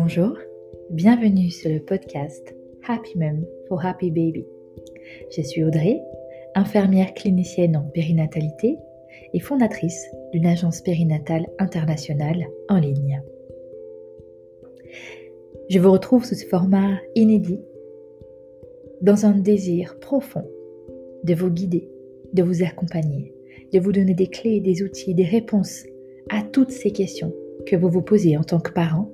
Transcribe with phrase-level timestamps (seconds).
[0.00, 0.38] Bonjour,
[0.90, 2.54] bienvenue sur le podcast
[2.86, 4.46] Happy Mom for Happy Baby.
[5.36, 6.00] Je suis Audrey,
[6.54, 8.78] infirmière clinicienne en périnatalité
[9.34, 13.20] et fondatrice d'une agence périnatale internationale en ligne.
[15.68, 17.60] Je vous retrouve sous ce format inédit
[19.02, 20.48] dans un désir profond
[21.24, 21.90] de vous guider,
[22.34, 23.34] de vous accompagner,
[23.72, 25.82] de vous donner des clés, des outils, des réponses
[26.30, 27.34] à toutes ces questions
[27.66, 29.10] que vous vous posez en tant que parent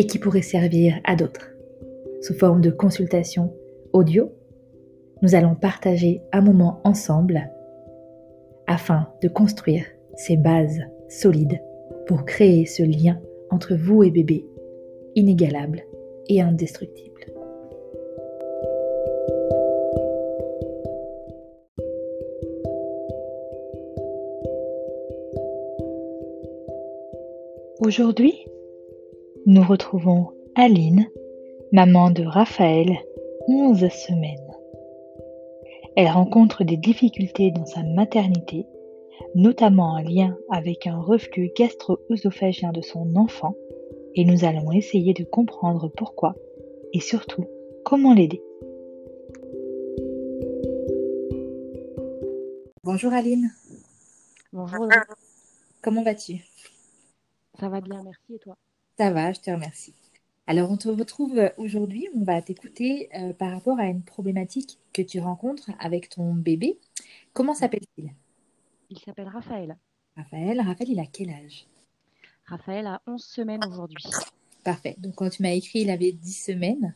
[0.00, 1.50] et qui pourraient servir à d'autres.
[2.22, 3.52] Sous forme de consultation
[3.92, 4.32] audio,
[5.20, 7.50] nous allons partager un moment ensemble
[8.66, 11.60] afin de construire ces bases solides
[12.06, 14.46] pour créer ce lien entre vous et bébé
[15.16, 15.82] inégalable
[16.30, 17.10] et indestructible.
[27.80, 28.34] Aujourd'hui,
[29.50, 31.08] nous retrouvons Aline,
[31.72, 32.96] maman de Raphaël,
[33.48, 34.56] 11 semaines.
[35.96, 38.64] Elle rencontre des difficultés dans sa maternité,
[39.34, 43.56] notamment en lien avec un reflux gastro-œsophagien de son enfant,
[44.14, 46.36] et nous allons essayer de comprendre pourquoi
[46.92, 47.44] et surtout
[47.84, 48.40] comment l'aider.
[52.84, 53.50] Bonjour Aline.
[54.52, 54.86] Bonjour.
[55.82, 56.36] Comment vas-tu?
[57.58, 58.56] Ça va bien, merci et toi?
[59.00, 59.94] Ça va, je te remercie.
[60.46, 65.00] Alors on te retrouve aujourd'hui, on va t'écouter euh, par rapport à une problématique que
[65.00, 66.78] tu rencontres avec ton bébé.
[67.32, 68.12] Comment s'appelle-t-il?
[68.90, 69.78] Il s'appelle Raphaël.
[70.18, 71.66] Raphaël, Raphaël, il a quel âge?
[72.44, 74.04] Raphaël a 11 semaines aujourd'hui.
[74.64, 74.96] Parfait.
[74.98, 76.94] Donc quand tu m'as écrit, il avait 10 semaines.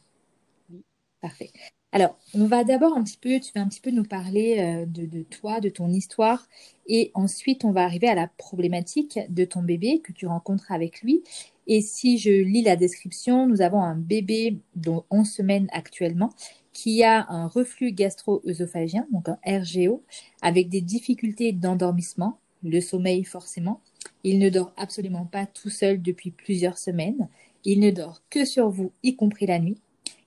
[0.69, 0.85] Oui.
[1.23, 1.53] Parfait.
[1.93, 4.85] Alors, on va d'abord un petit peu, tu vas un petit peu nous parler euh,
[4.85, 6.49] de, de toi, de ton histoire,
[6.87, 11.01] et ensuite on va arriver à la problématique de ton bébé que tu rencontres avec
[11.01, 11.23] lui.
[11.67, 16.31] Et si je lis la description, nous avons un bébé de 11 semaines actuellement
[16.73, 20.03] qui a un reflux gastro-œsophagien, donc un RGO,
[20.43, 23.81] avec des difficultés d'endormissement, le sommeil forcément.
[24.25, 27.29] Il ne dort absolument pas tout seul depuis plusieurs semaines.
[27.65, 29.79] Il ne dort que sur vous, y compris la nuit.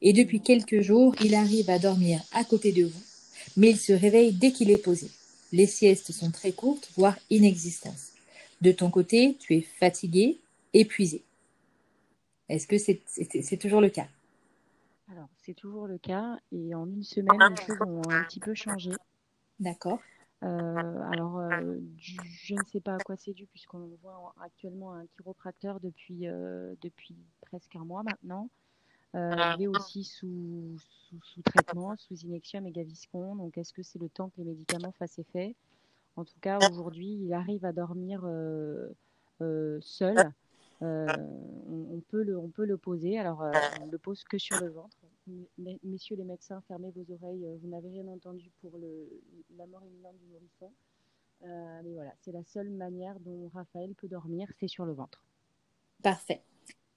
[0.01, 3.01] Et depuis quelques jours, il arrive à dormir à côté de vous,
[3.57, 5.09] mais il se réveille dès qu'il est posé.
[5.51, 8.13] Les siestes sont très courtes, voire inexistantes.
[8.61, 10.37] De ton côté, tu es fatigué,
[10.73, 11.23] épuisé.
[12.49, 14.07] Est-ce que c'est toujours le cas?
[15.11, 16.37] Alors, c'est toujours le cas.
[16.51, 18.91] Et en une semaine, les choses ont un petit peu changé.
[19.59, 19.99] D'accord.
[20.43, 25.05] Euh, alors, euh, je ne sais pas à quoi c'est dû, puisqu'on voit actuellement un
[25.07, 28.49] chiropracteur depuis, euh, depuis presque un mois maintenant.
[29.13, 30.77] il est aussi sous,
[31.09, 33.35] sous, sous, traitement, sous injection Megaviscon.
[33.35, 35.55] Donc, est-ce que c'est le temps que les médicaments fassent effet?
[36.15, 38.21] En tout cas, aujourd'hui, il arrive à dormir
[39.81, 40.31] seul.
[40.83, 41.07] Euh,
[41.67, 43.17] on, peut le, on peut le poser.
[43.17, 43.51] Alors, euh,
[43.81, 44.97] on le pose que sur le ventre.
[45.83, 47.45] Messieurs les médecins, fermez vos oreilles.
[47.45, 49.09] euh, Vous n'avez rien entendu pour le,
[49.57, 50.71] la mort imminente du nourrisson.
[51.43, 55.23] Euh, mais voilà, c'est la seule manière dont Raphaël peut dormir, c'est sur le ventre.
[56.03, 56.41] Parfait.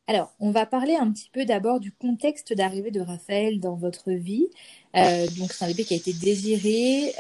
[0.07, 4.11] Alors, on va parler un petit peu d'abord du contexte d'arrivée de Raphaël dans votre
[4.11, 4.49] vie.
[4.95, 7.13] Donc, c'est un bébé qui a été désiré,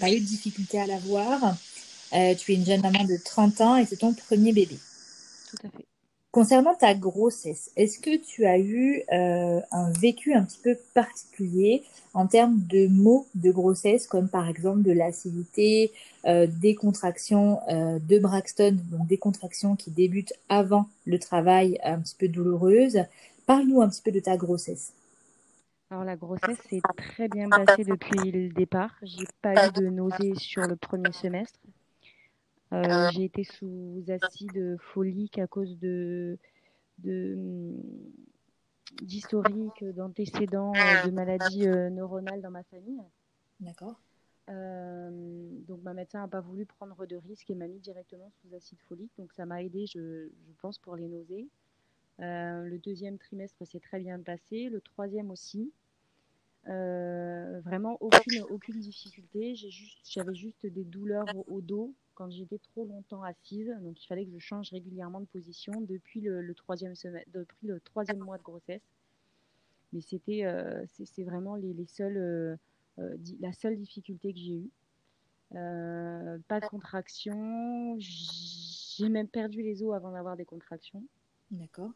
[0.00, 1.56] pas eu de difficulté à l'avoir.
[2.10, 4.78] Tu es une jeune maman de 30 ans et c'est ton premier bébé.
[5.50, 5.86] Tout à fait.
[6.32, 11.84] Concernant ta grossesse, est-ce que tu as eu euh, un vécu un petit peu particulier
[12.14, 15.92] en termes de mots de grossesse, comme par exemple de l'acidité,
[16.24, 22.00] euh, des contractions euh, de Braxton, donc des contractions qui débutent avant le travail un
[22.00, 23.00] petit peu douloureuses.
[23.44, 24.94] Parle-nous un petit peu de ta grossesse.
[25.90, 28.94] Alors la grossesse s'est très bien passée depuis le départ.
[29.02, 31.60] J'ai pas eu de nausées sur le premier semestre.
[32.72, 36.38] Euh, j'ai été sous acide folique à cause de
[39.00, 43.02] d'historique, d'antécédents de maladies euh, neuronales dans ma famille.
[43.60, 44.00] D'accord.
[44.50, 45.10] Euh,
[45.68, 48.80] donc ma médecin n'a pas voulu prendre de risque et m'a mis directement sous acide
[48.88, 49.12] folique.
[49.18, 51.48] Donc ça m'a aidé, je, je, pense, pour les nausées.
[52.20, 55.72] Euh, le deuxième trimestre s'est très bien passé, le troisième aussi.
[56.68, 59.54] Euh, vraiment aucune, aucune difficulté.
[59.54, 63.74] J'avais juste, juste des douleurs au, au dos quand j'étais trop longtemps assise.
[63.82, 67.66] Donc il fallait que je change régulièrement de position depuis le, le troisième, semaine, depuis
[67.66, 68.82] le troisième mois de grossesse.
[69.92, 72.56] Mais c'était euh, c'est vraiment les, les seuls, euh,
[73.40, 74.70] la seule difficulté que j'ai eue.
[75.54, 77.96] Euh, pas de contraction.
[77.98, 81.02] J'ai même perdu les os avant d'avoir des contractions.
[81.50, 81.90] D'accord.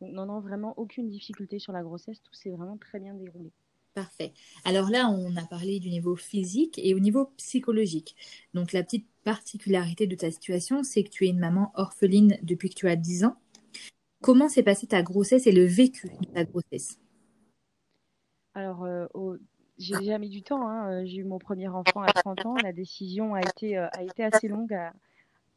[0.00, 2.20] Donc, non, non, vraiment aucune difficulté sur la grossesse.
[2.22, 3.50] Tout s'est vraiment très bien déroulé.
[3.94, 4.34] Parfait.
[4.64, 8.14] Alors là, on a parlé du niveau physique et au niveau psychologique.
[8.52, 12.68] Donc la petite particularité de ta situation, c'est que tu es une maman orpheline depuis
[12.68, 13.36] que tu as 10 ans.
[14.20, 16.98] comment s'est passée ta grossesse et le vécu de ta grossesse?
[18.52, 19.06] Alors, euh,
[19.78, 20.68] j'ai déjà mis du temps.
[20.68, 21.06] Hein.
[21.06, 22.56] J'ai eu mon premier enfant à 30 ans.
[22.62, 24.92] La décision a été, a été assez longue à,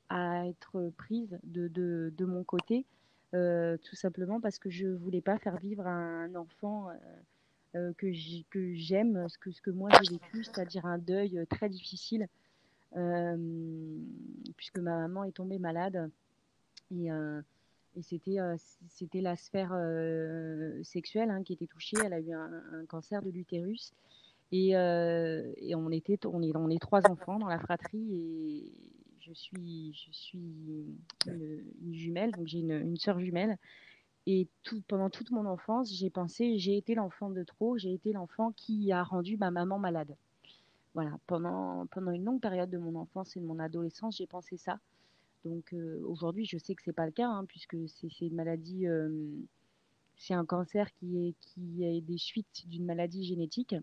[0.10, 2.99] à être prise de, de, de mon côté, euh,
[3.32, 6.90] tout simplement parce que je voulais pas faire vivre un enfant
[7.76, 8.12] euh, que
[8.74, 12.28] j'aime, ce que, moi j'ai vécu, c'est-à-dire un deuil très difficile,
[12.96, 13.38] euh,
[14.58, 16.10] puisque ma maman est tombée malade.
[16.92, 17.10] Et,
[18.02, 19.76] c'était la sphère
[20.84, 21.98] sexuelle hein, qui était touchée.
[22.04, 23.92] Elle a eu un, cancer de l'utérus.
[24.52, 28.16] Et, et, on, était, on, est, on est trois enfants dans la fratrie.
[28.16, 28.74] Et,
[29.30, 30.40] je suis, je suis
[31.28, 33.58] une, jumelle, donc j'ai une, une soeur jumelle.
[34.26, 38.12] Et tout, pendant toute mon enfance, j'ai pensé, j'ai été l'enfant de trop, j'ai été
[38.12, 40.16] l'enfant qui a rendu ma maman malade.
[40.94, 44.58] Voilà, pendant, pendant une longue période de mon enfance et de mon adolescence, j'ai pensé
[44.58, 44.80] ça.
[45.46, 48.88] Donc euh, aujourd'hui, je sais que c'est pas le cas, hein, puisque c'est une maladie,
[48.88, 49.10] euh,
[50.18, 53.76] c'est un cancer qui est, qui est des suites d'une maladie génétique.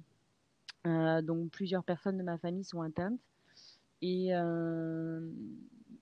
[0.87, 3.19] Euh, donc plusieurs personnes de ma famille sont atteintes.
[4.03, 5.21] Et, euh,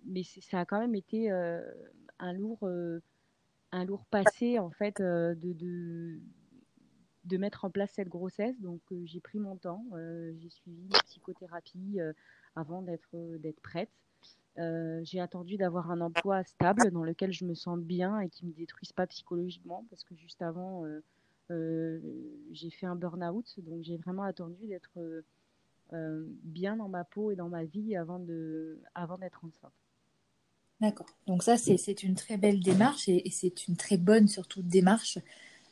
[0.06, 1.60] mais ça a quand même été euh,
[2.18, 3.00] un, lourd, euh,
[3.72, 5.36] un lourd passé, en fait, de,
[7.24, 8.60] de, mettre en place cette grossesse.
[8.60, 9.84] Donc, j'ai pris mon temps.
[10.38, 11.98] j'ai suivi une psychothérapie
[12.56, 13.90] avant d'être prête.
[14.56, 18.50] j'ai attendu d'avoir un emploi stable dans lequel je me sens bien et qui ne
[18.50, 20.84] me détruise pas psychologiquement parce que juste avant,
[21.50, 23.54] j'ai fait un burn-out.
[23.60, 24.98] Donc j'ai vraiment attendu d'être
[25.92, 29.72] bien dans ma peau et dans ma vie avant de avant d'être enceinte.
[30.80, 31.06] D'accord.
[31.26, 35.18] Donc ça, c'est une très belle démarche et, c'est une très bonne surtout démarche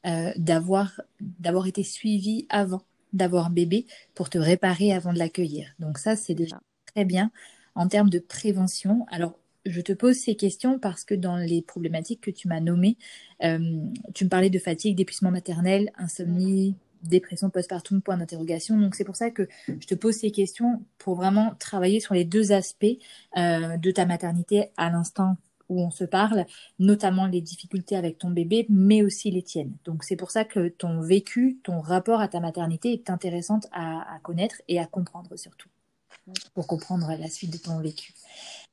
[0.06, 2.82] euh, d'avoir d'avoir été suivie avant
[3.12, 5.75] d'avoir bébé pour te réparer avant de l'accueillir.
[5.79, 7.31] Donc ça, c'est déjà très bien
[7.75, 9.05] en termes de prévention.
[9.11, 12.97] Alors, je te pose ces questions parce que dans les problématiques que tu m'as nommées,
[13.44, 13.85] euh,
[14.15, 18.77] tu me parlais de fatigue, d'épuisement maternel, insomnie, dépression postpartum, point d'interrogation.
[18.79, 22.25] Donc c'est pour ça que je te pose ces questions pour vraiment travailler sur les
[22.25, 22.87] deux aspects
[23.37, 25.37] euh, de ta maternité à l'instant
[25.69, 26.45] où on se parle,
[26.79, 29.75] notamment les difficultés avec ton bébé, mais aussi les tiennes.
[29.85, 34.19] Donc c'est pour ça que ton vécu, ton rapport à ta maternité est intéressant à,
[34.23, 35.69] connaître et à comprendre surtout,
[36.55, 38.13] pour comprendre la suite de ton vécu.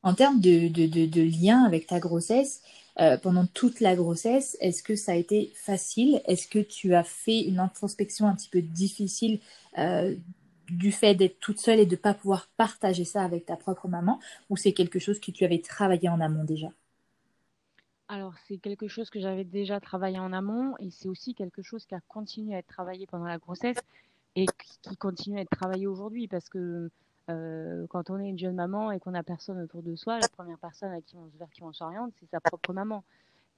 [0.04, 2.62] En termes de, de, lien avec ta grossesse,
[3.00, 4.58] euh, pendant toute la grossesse.
[4.60, 6.22] Est-ce que ça a été facile?
[6.26, 9.40] Est-ce que tu as fait une introspection un petit peu difficile
[9.78, 10.16] euh,
[10.70, 13.88] du fait d'être toute seule et de ne pas pouvoir partager ça avec ta propre
[13.88, 14.20] maman?
[14.50, 16.68] Ou c'est quelque chose que tu avais travaillé en amont déjà?
[18.10, 21.86] Alors, c'est quelque chose que j'avais déjà travaillé en amont et c'est aussi quelque chose
[21.86, 23.78] qui a continué à être travaillé pendant la grossesse
[24.36, 24.46] et
[24.82, 26.90] qui continue à être travaillé aujourd'hui parce que
[27.30, 30.28] euh, quand on est une jeune maman et qu'on n'a personne autour de soi, la
[30.28, 33.04] première personne à qui on, vers qui on s'oriente, c'est sa propre maman.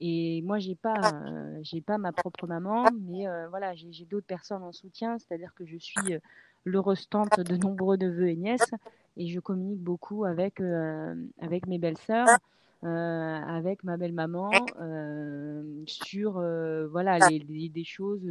[0.00, 4.26] Et moi, j'ai pas, euh, j'ai pas ma propre maman, mais euh, voilà, j'ai d'autres
[4.26, 6.18] personnes en soutien, c'est-à-dire que je suis
[6.64, 8.72] l'heureuse tante de nombreux neveux et nièces,
[9.16, 10.60] et je communique beaucoup avec
[11.40, 12.38] avec mes belles-sœurs,
[12.82, 14.50] avec ma belle-maman,
[15.86, 16.32] sur
[16.90, 18.22] voilà les, des choses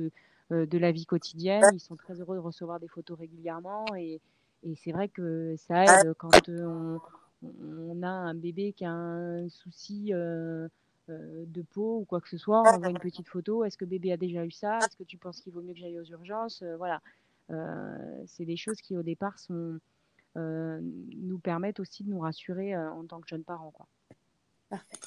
[0.49, 1.63] de la vie quotidienne.
[1.73, 4.19] Ils sont très heureux de recevoir des photos régulièrement et
[4.63, 6.97] et c'est vrai que ça aide quand euh,
[7.43, 10.67] on, a un bébé qui a un souci euh,
[11.09, 12.61] euh, de peau ou quoi que ce soit.
[12.73, 13.63] On voit une petite photo.
[13.63, 14.77] Est-ce que bébé a déjà eu ça?
[14.79, 16.63] Est-ce que tu penses qu'il vaut mieux que j'aille aux urgences?
[16.77, 17.01] Voilà.
[18.27, 19.79] c'est des choses qui au départ sont,
[20.35, 23.71] nous permettent aussi de nous rassurer en tant que jeunes parents.
[23.71, 23.87] Quoi.
[24.69, 24.97] Parfait.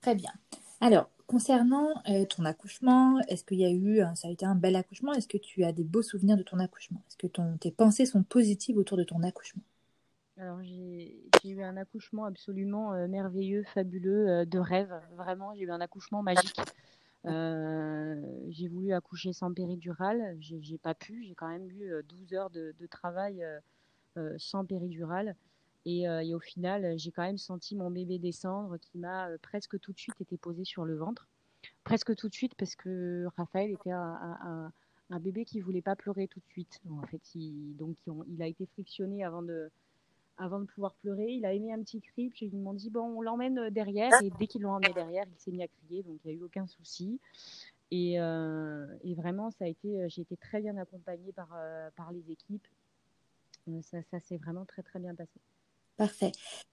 [0.00, 0.32] Très bien.
[0.80, 4.76] Alors, concernant euh, ton accouchement, est-ce qu'il y a eu, ça a été un bel
[4.76, 5.12] accouchement?
[5.12, 7.02] Est-ce que tu as des beaux souvenirs de ton accouchement?
[7.08, 7.26] Est-ce que
[7.58, 9.62] tes pensées sont positives autour de ton accouchement?
[10.38, 14.92] Alors, j'ai eu un accouchement absolument euh, merveilleux, fabuleux, euh, de rêve.
[15.16, 16.60] Vraiment, j'ai eu un accouchement magique.
[17.24, 20.36] j'ai voulu accoucher sans péridurale.
[20.40, 21.24] J'ai pas pu.
[21.24, 23.44] J'ai quand même eu 12 heures de, de travail
[24.36, 25.36] sans péridurale.
[25.86, 29.78] Euh, et, au final, j'ai quand même senti mon bébé descendre qui m'a euh, presque
[29.78, 31.28] tout de suite été posé sur le ventre.
[31.84, 34.72] Presque tout de suite parce que Raphaël était un,
[35.20, 36.80] bébé qui voulait pas pleurer tout de suite.
[36.84, 37.96] Donc
[38.28, 39.70] il a été frictionné avant de,
[40.74, 41.28] pouvoir pleurer.
[41.28, 44.10] Il a aimé un petit cri, puis ils m'ont dit bon, on l'emmène derrière.
[44.22, 46.40] Et dès qu'ils l'ont emmené derrière, il s'est mis à crier, donc il n'y a
[46.40, 47.20] eu aucun souci.
[47.92, 51.56] Et, euh, vraiment, ça a été, j'ai été très bien accompagnée par,
[51.96, 52.66] par les équipes.
[53.82, 55.40] ça, ça s'est vraiment très très bien passé.
[55.96, 56.32] Parfait.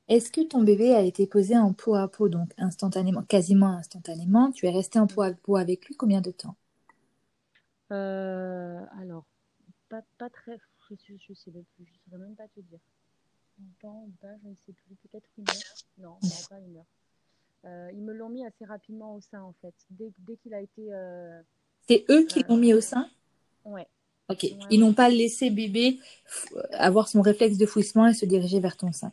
[0.09, 4.51] Est-ce que ton bébé a été posé en peau à peau, donc instantanément, quasiment instantanément?
[4.51, 6.55] Tu es resté en peau à peau avec lui combien de temps?
[7.91, 9.25] Euh, Alors,
[9.89, 10.59] pas, pas très.
[10.89, 12.79] Je, je, sais plus, je saurais même pas te dire.
[13.81, 15.75] Temps, pas, je ne sais plus, peut-être une heure.
[15.97, 16.17] Non,
[16.49, 17.91] pas une heure.
[17.93, 19.73] ils me l'ont mis assez rapidement au sein, en fait.
[19.89, 20.91] Dès, dès qu'il a été.
[21.87, 23.09] C'est eux qui l'ont mis au sein?
[23.63, 23.87] Ouais.
[24.29, 24.45] Ok.
[24.69, 25.99] Ils n'ont pas laissé bébé
[26.71, 29.11] avoir son réflexe de fouissement et se diriger vers ton sein?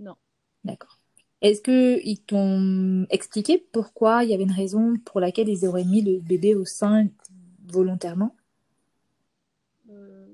[0.00, 0.16] Non.
[0.64, 0.98] D'accord.
[1.40, 6.02] Est-ce qu'ils t'ont expliqué pourquoi il y avait une raison pour laquelle ils auraient mis
[6.02, 7.08] le bébé au sein
[7.66, 8.36] volontairement?
[9.90, 10.26] Euh,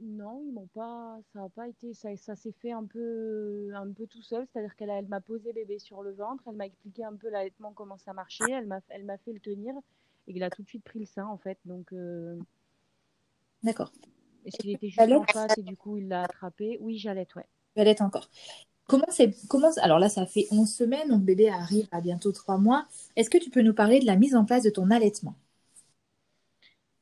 [0.00, 1.18] Non, ils m'ont pas.
[1.32, 1.94] Ça a pas été.
[1.94, 4.46] Ça, ça s'est fait un peu, un peu tout seul.
[4.46, 6.44] C'est-à-dire qu'elle elle, m'a posé bébé sur le ventre.
[6.46, 8.50] Elle m'a expliqué un peu l'allaitement comment ça marchait.
[8.50, 9.74] Elle m'a, elle m'a fait le tenir
[10.26, 11.58] et il a tout de suite pris le sein en fait.
[11.64, 11.92] Donc.
[11.92, 12.36] Euh,
[13.62, 13.92] D'accord.
[14.44, 17.46] Est-ce qu'il était juste en face et du coup il l'a attrapé Oui, j'allais, ouais.
[17.76, 18.30] J'allais encore.
[18.86, 22.58] Comment c'est comment alors là ça fait 11 semaines donc bébé arrive à bientôt 3
[22.58, 22.86] mois.
[23.14, 25.36] Est-ce que tu peux nous parler de la mise en place de ton allaitement?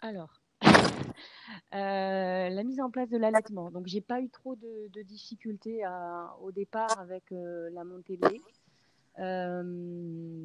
[0.01, 0.43] Alors
[1.75, 3.71] euh, la mise en place de l'allaitement.
[3.71, 5.83] Donc j'ai pas eu trop de, difficultés
[6.43, 8.41] au départ avec euh, la montée de lait.
[9.21, 9.63] Euh,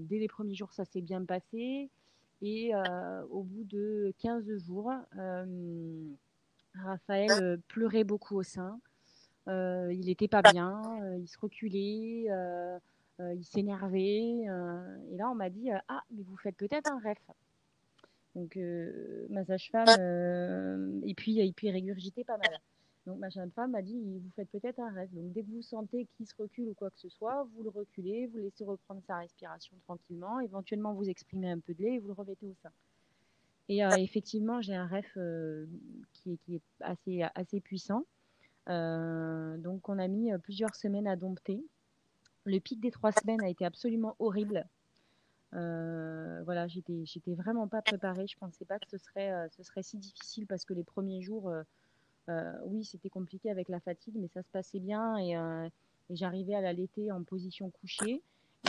[0.07, 1.89] dès les premiers jours ça s'est bien passé
[2.43, 2.73] et
[3.29, 4.91] au bout de 15 jours
[6.75, 8.79] Raphaël pleurait beaucoup au sein.
[9.47, 12.79] Euh, il n'était pas bien, euh, il se reculait, euh,
[13.19, 14.43] il s'énervait.
[14.43, 17.17] et là, on m'a dit Ah, mais vous faites peut-être un rêve.
[18.35, 18.57] Donc,
[19.29, 22.59] ma sage-femme, et puis, et puis régurgiter pas mal.
[23.05, 25.13] Donc ma jeune femme m'a dit, vous faites peut-être un rêve.
[25.13, 27.69] Donc dès que vous sentez qu'il se recule ou quoi que ce soit, vous le
[27.69, 31.99] reculez, vous laissez reprendre sa respiration tranquillement, éventuellement vous exprimez un peu de lait et
[31.99, 32.71] vous le remettez au sein.
[33.69, 35.05] Et effectivement, j'ai un rêve
[36.11, 36.61] qui, est, qui,
[37.19, 38.05] est, assez, puissant.
[38.69, 41.63] Euh, donc on a mis euh, plusieurs semaines à dompter.
[42.45, 44.65] Le pic des trois semaines a été absolument horrible.
[45.53, 47.03] Euh, voilà, j'étais,
[47.35, 48.27] vraiment pas préparée.
[48.27, 51.51] Je pensais pas que ce serait si difficile parce que les premiers jours,
[52.65, 55.35] oui, c'était compliqué avec la fatigue, mais ça se passait bien et,
[56.09, 58.21] j'arrivais à l'allaiter en position couchée.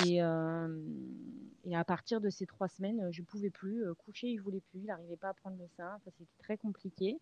[0.05, 4.81] Et, et, à partir de ces trois semaines, je pouvais plus coucher, il voulait plus,
[4.81, 5.99] il n'arrivait pas à prendre le sein.
[6.05, 7.19] Ça c'était très compliqué.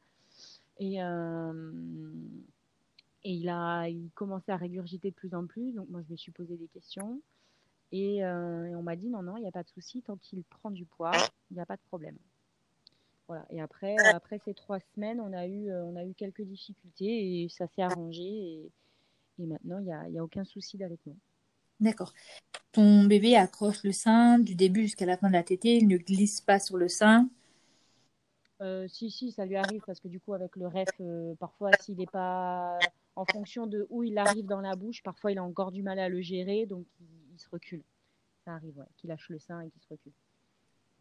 [0.78, 1.00] Et
[3.24, 5.72] et il a il commençait à régurgiter de plus en plus.
[5.72, 7.20] Donc moi, je me suis posé des questions.
[7.92, 10.02] Et, euh, on m'a dit non, non, il n'y a pas de souci.
[10.02, 11.12] Tant qu'il prend du poids,
[11.50, 12.16] il n'y a pas de problème.
[13.32, 13.46] Voilà.
[13.48, 17.42] Et après, après ces trois semaines, on a eu, euh, on a eu quelques difficultés
[17.42, 18.22] et ça s'est arrangé.
[18.22, 18.70] Et,
[19.38, 21.16] et maintenant, il n'y a, y a aucun souci d'allaitement.
[21.80, 22.12] D'accord.
[22.72, 25.96] Ton bébé accroche le sein du début jusqu'à la fin de la tétée, il ne
[25.96, 27.30] glisse pas sur le sein.
[28.60, 30.90] Euh, si, si, ça lui arrive parce que du coup, avec le ref,
[31.38, 32.78] parfois, s'il n'est pas
[33.16, 35.02] en fonction de où il arrive dans la bouche.
[35.02, 37.82] Parfois, il a encore du mal à le gérer, donc il, se recule.
[38.44, 40.12] Ça arrive, ouais, qu'il lâche le sein et qu'il se recule.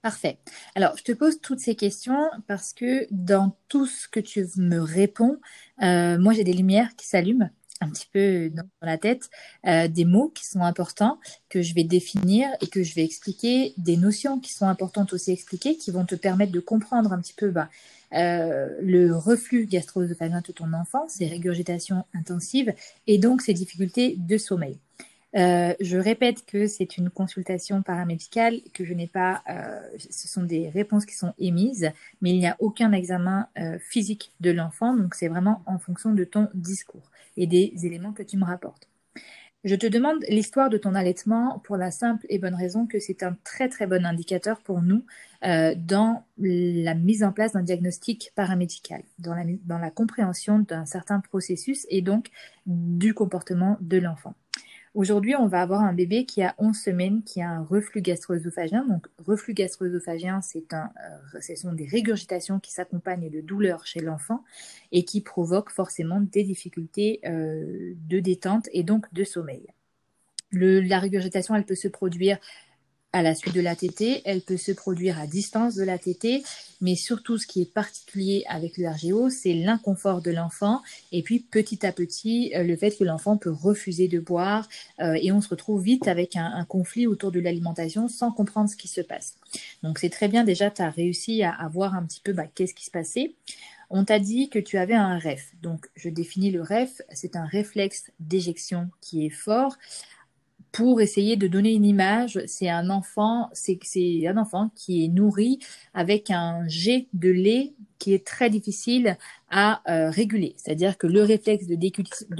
[0.02, 0.40] Parfait.
[0.74, 4.80] Alors, je te pose toutes ces questions parce que dans tout ce que tu me
[4.80, 5.38] réponds,
[5.84, 9.30] euh, moi, j'ai des lumières qui s'allument un petit peu dans la tête,
[9.68, 13.74] euh, des mots qui sont importants que je vais définir et que je vais expliquer,
[13.78, 17.34] des notions qui sont importantes aussi expliquer, qui vont te permettre de comprendre un petit
[17.34, 17.70] peu bah,
[18.14, 22.74] euh, le reflux gastro-œsophagien de ton enfant, ses régurgitations intensives
[23.08, 24.78] et donc ses difficultés de sommeil.
[25.36, 30.44] Euh, je répète que c'est une consultation paramédicale, que je n'ai pas, euh, ce sont
[30.44, 31.90] des réponses qui sont émises,
[32.22, 36.14] mais il n'y a aucun examen euh, physique de l'enfant, donc c'est vraiment en fonction
[36.14, 38.88] de ton discours et des éléments que tu me rapportes.
[39.64, 43.22] Je te demande l'histoire de ton allaitement pour la simple et bonne raison que c'est
[43.22, 45.06] un très très bon indicateur pour nous
[45.46, 50.88] euh, dans la mise en place d'un diagnostic paramédical, dans la, dans la compréhension d'un
[50.88, 52.32] certain processus et donc
[52.66, 54.34] du comportement de l'enfant.
[54.94, 58.86] Aujourd'hui, on va avoir un bébé qui a 11 semaines, qui a un reflux gastro-œsophagien.
[58.86, 60.92] Donc, reflux gastro-œsophagien, c'est un,
[61.34, 64.44] euh, ce sont des régurgitations qui s'accompagnent de douleurs chez l'enfant
[64.92, 69.66] et qui provoquent forcément des difficultés euh, de détente et donc de sommeil.
[70.52, 72.38] La régurgitation, elle peut se produire
[73.14, 76.44] à la suite de la tétée, elle peut se produire à distance de la tétée,
[76.80, 81.40] mais surtout ce qui est particulier avec le RGO, c'est l'inconfort de l'enfant et puis
[81.40, 84.68] petit à petit euh, le fait que l'enfant peut refuser de boire
[85.02, 88.78] euh, et on se retrouve vite avec un, conflit autour de l'alimentation sans comprendre ce
[88.78, 89.36] qui se passe.
[89.84, 92.74] Donc c'est très bien déjà, tu as réussi à, voir un petit peu bah, qu'est-ce
[92.74, 93.34] qui se passait.
[93.90, 95.52] On t'a dit que tu avais un REF.
[95.62, 99.76] Donc, je définis le REF, c'est un réflexe d'éjection qui est fort
[100.72, 103.80] pour essayer de donner une image, c'est un enfant, c'est
[104.28, 105.60] un enfant qui est nourri
[105.94, 109.18] avec un jet de lait qui est très difficile
[109.50, 110.56] à euh, réguler.
[110.58, 111.76] C'est-à-dire que le réflexe de,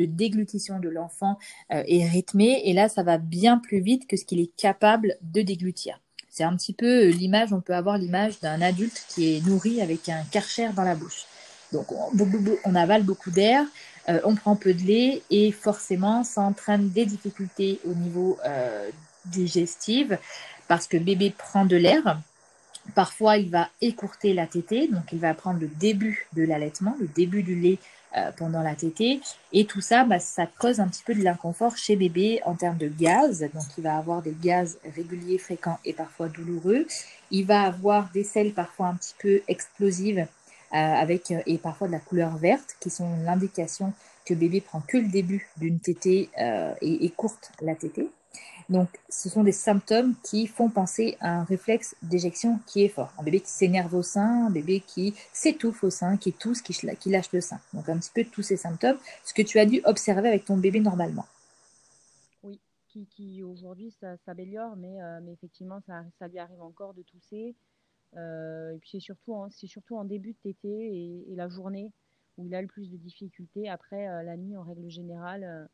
[0.06, 1.38] déglutition de l'enfant
[1.72, 5.18] euh, est rythmé et là, ça va bien plus vite que ce qu'il est capable
[5.22, 6.00] de déglutir.
[6.30, 9.82] C'est un petit peu euh, l'image, on peut avoir l'image d'un adulte qui est nourri
[9.82, 11.26] avec un karcher dans la bouche.
[11.74, 11.88] Donc
[12.66, 13.66] on avale beaucoup d'air,
[14.10, 18.90] euh, on prend peu de lait et forcément ça entraîne des difficultés au niveau euh,
[19.26, 20.18] digestive
[20.68, 22.20] parce que bébé prend de l'air.
[22.96, 27.08] Parfois, il va écourter la tétée, donc il va prendre le début de l'allaitement, le
[27.08, 27.78] début du lait
[28.18, 29.22] euh, pendant la tétée.
[29.54, 32.78] Et tout ça, bah, ça cause un petit peu de l'inconfort chez bébé en termes
[32.78, 33.48] de gaz.
[33.54, 36.88] Donc, il va avoir des gaz réguliers, fréquents et parfois douloureux.
[37.30, 40.26] Il va avoir des selles parfois un petit peu explosives
[40.72, 43.94] avec et parfois de la couleur verte qui sont l'indication
[44.26, 48.10] que bébé prend que le début d'une tétée euh, et écourte la tétée.
[48.70, 53.12] Donc, ce sont des symptômes qui font penser à un réflexe d'éjection qui est fort.
[53.18, 56.74] Un bébé qui s'énerve au sein, un bébé qui s'étouffe au sein, qui tousse, qui,
[57.10, 57.60] lâche le sein.
[57.74, 60.56] Donc, un petit peu tous ces symptômes, ce que tu as dû observer avec ton
[60.56, 61.26] bébé normalement.
[62.44, 63.94] Oui, qui, aujourd'hui
[64.26, 67.56] s'améliore, mais, euh, effectivement, ça, lui arrive encore de tousser.
[68.18, 71.92] Euh, et puis, c'est surtout, c'est surtout en début de tétée et, et, la journée
[72.38, 73.70] où il a le plus de difficultés.
[73.70, 75.70] Après, euh, la nuit, en règle générale,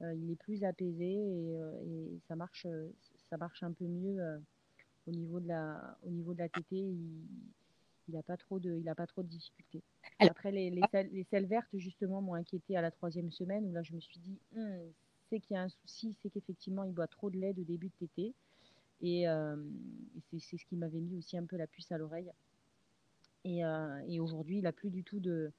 [0.00, 2.66] euh, il est plus apaisé et, ça marche,
[3.30, 4.18] ça marche un peu mieux
[5.06, 6.80] au niveau de la, au niveau de la tétée.
[8.08, 9.82] Il, n'a pas trop de, il a pas trop de difficultés.
[10.18, 13.72] Après, les, les, selles, les selles vertes, justement, m'ont inquiété à la troisième semaine, où
[13.72, 14.92] là, je me suis dit, hum,
[15.30, 17.88] c'est qu'il y a un souci, c'est qu'effectivement, il boit trop de lait de début
[17.88, 18.34] de tétée.
[19.02, 19.26] Et,
[20.38, 22.32] c'est ce qui m'avait mis aussi un peu la puce à l'oreille.
[23.44, 23.60] Et,
[24.08, 25.52] et aujourd'hui, il n'a plus du tout de,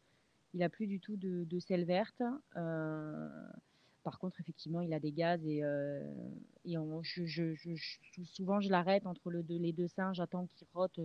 [0.53, 2.21] il a plus du tout de, de sel verte.
[2.55, 3.29] Euh,
[4.03, 6.01] par contre, effectivement, il a des gaz et, euh,
[6.65, 6.75] et
[8.25, 10.13] souvent je l'arrête entre le, les deux seins.
[10.13, 10.99] J'attends qu'il rote,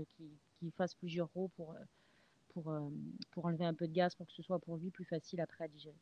[0.59, 1.75] qu'il fasse plusieurs rots pour,
[2.50, 2.90] pour, euh,
[3.30, 5.64] pour enlever un peu de gaz pour que ce soit pour lui plus facile après
[5.64, 5.97] à digérer.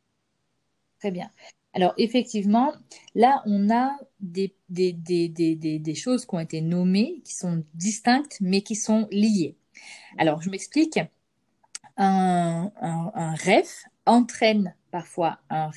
[0.99, 1.29] Très bien.
[1.73, 2.73] Alors, effectivement,
[3.13, 8.37] là, on a des, des, des, des, choses qui ont été nommées, qui sont distinctes,
[8.41, 9.55] mais qui sont liées.
[10.17, 10.99] Alors, je m'explique
[11.97, 15.69] un, un, REF entraîne parfois un,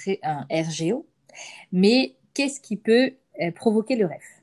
[0.50, 1.06] RGO,
[1.70, 3.12] mais qu'est-ce qui peut
[3.42, 4.42] euh, provoquer le REF?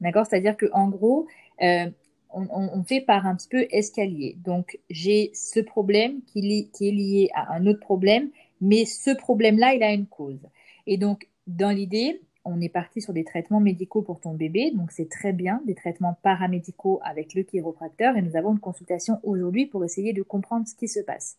[0.00, 0.24] D'accord?
[0.26, 1.26] C'est-à-dire que en gros,
[1.62, 1.90] euh,
[2.30, 4.36] on, fait par un petit peu escalier.
[4.44, 9.74] Donc, j'ai ce problème qui, qui est lié à un autre problème, mais ce problème-là,
[9.74, 10.40] il a une cause.
[10.86, 14.92] Et donc, dans l'idée, on est parti sur des traitements médicaux pour ton bébé, donc
[14.92, 19.66] c'est très bien, des traitements paramédicaux avec le chiropracteur, et nous avons une consultation aujourd'hui
[19.66, 21.36] pour essayer de comprendre ce qui se passe.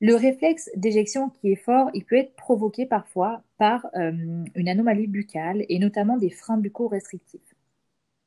[0.00, 5.06] Le réflexe d'éjection qui est fort, il peut être provoqué parfois par euh, une anomalie
[5.06, 7.54] buccale et notamment des freins buccaux restrictifs.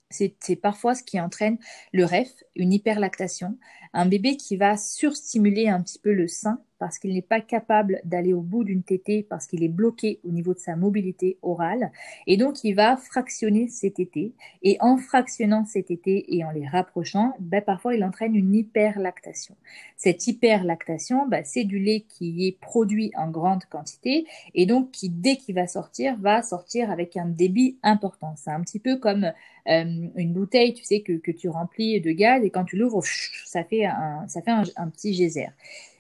[0.10, 1.58] C'est parfois ce qui entraîne
[1.92, 3.58] le REF, une hyperlactation,
[3.92, 8.00] un bébé qui va surstimuler un petit peu le sein parce qu'il n'est pas capable
[8.04, 11.92] d'aller au bout d'une tétée parce qu'il est bloqué au niveau de sa mobilité orale
[12.28, 16.68] et donc il va fractionner ses tétées et en fractionnant ses tétées et en les
[16.68, 19.56] rapprochant, ben, parfois il entraîne une hyperlactation.
[19.98, 25.10] Cette hyperlactation, ben, c'est du lait qui est produit en grande quantité et donc qui
[25.10, 28.36] dès qu'il va sortir va sortir avec un débit important.
[28.38, 32.12] C'est un petit peu comme euh, une bouteille, tu sais que, que tu remplis de
[32.12, 33.02] gaz et quand tu l'ouvres,
[33.48, 35.48] ça fait un, ça fait un, un petit geyser.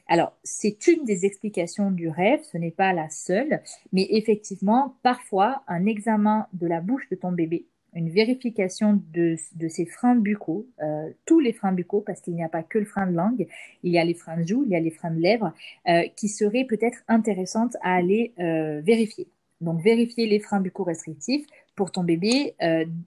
[0.07, 5.63] Alors, c'est une des explications du rêve, ce n'est pas la seule, mais effectivement, parfois,
[5.67, 10.67] un examen de la bouche de ton bébé, une vérification de, de ses freins buccaux,
[10.83, 13.47] euh, tous les freins buccaux, parce qu'il n'y a pas que le frein de langue,
[13.81, 15.53] il y a les freins de joue, il y a les freins de lèvres,
[15.87, 19.27] euh, qui seraient peut-être intéressantes à aller euh, vérifier.
[19.61, 22.55] Donc, vérifier les freins buccaux restrictifs pour ton bébé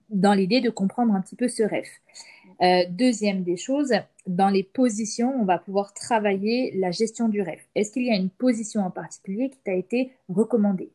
[0.09, 1.87] dans l'idée de comprendre un petit peu ce rêve.
[2.61, 3.93] Euh, deuxième des choses,
[4.27, 7.61] dans les positions, on va pouvoir travailler la gestion du rêve.
[7.73, 10.91] Est-ce qu'il y a une position en particulier qui t'a été recommandée?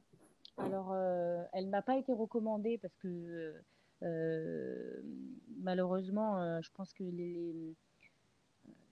[0.58, 3.54] Alors, euh, elle ne m'a pas été recommandée parce que
[4.02, 5.02] euh,
[5.62, 7.74] malheureusement, je pense que les,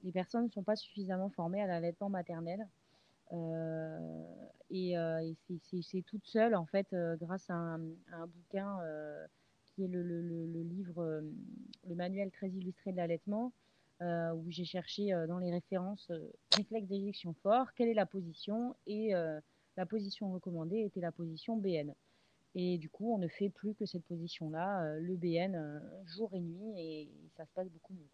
[0.02, 2.66] les personnes ne sont pas suffisamment formées à l'allaitement maternel.
[4.70, 4.94] et,
[5.82, 6.86] c'est toute seule, en fait,
[7.20, 7.80] grâce à un,
[8.12, 8.78] à un bouquin
[9.74, 11.20] qui est le, le, livre, euh,
[11.88, 13.52] le manuel très illustré de l'allaitement,
[14.00, 16.10] euh, où j'ai cherché euh, dans les références
[16.54, 19.12] réflexe d'éjection fort, quelle est la position, et
[19.76, 21.94] la position recommandée était la position BN.
[22.54, 26.72] Et du coup, on ne fait plus que cette position-là, le BN, jour et nuit,
[26.76, 28.08] et ça se passe beaucoup mieux.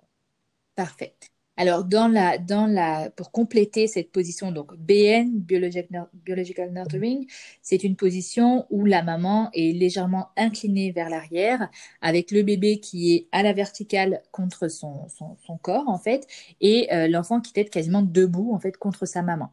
[0.76, 1.16] Parfait.
[1.60, 7.26] Alors, dans la, dans la, pour compléter cette position, donc BN, Biological Nurturing,
[7.62, 11.68] c'est une position où la maman est légèrement inclinée vers l'arrière,
[12.00, 16.28] avec le bébé qui est à la verticale contre son, son, corps, en fait,
[16.60, 19.52] et euh, l'enfant qui est quasiment debout, en fait, contre sa maman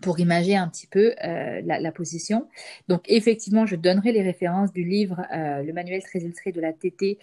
[0.00, 2.48] pour imager un petit peu euh, la, position.
[2.88, 6.72] Donc effectivement, je donnerai les références du livre euh, Le manuel très illustré de la
[6.72, 7.18] TT,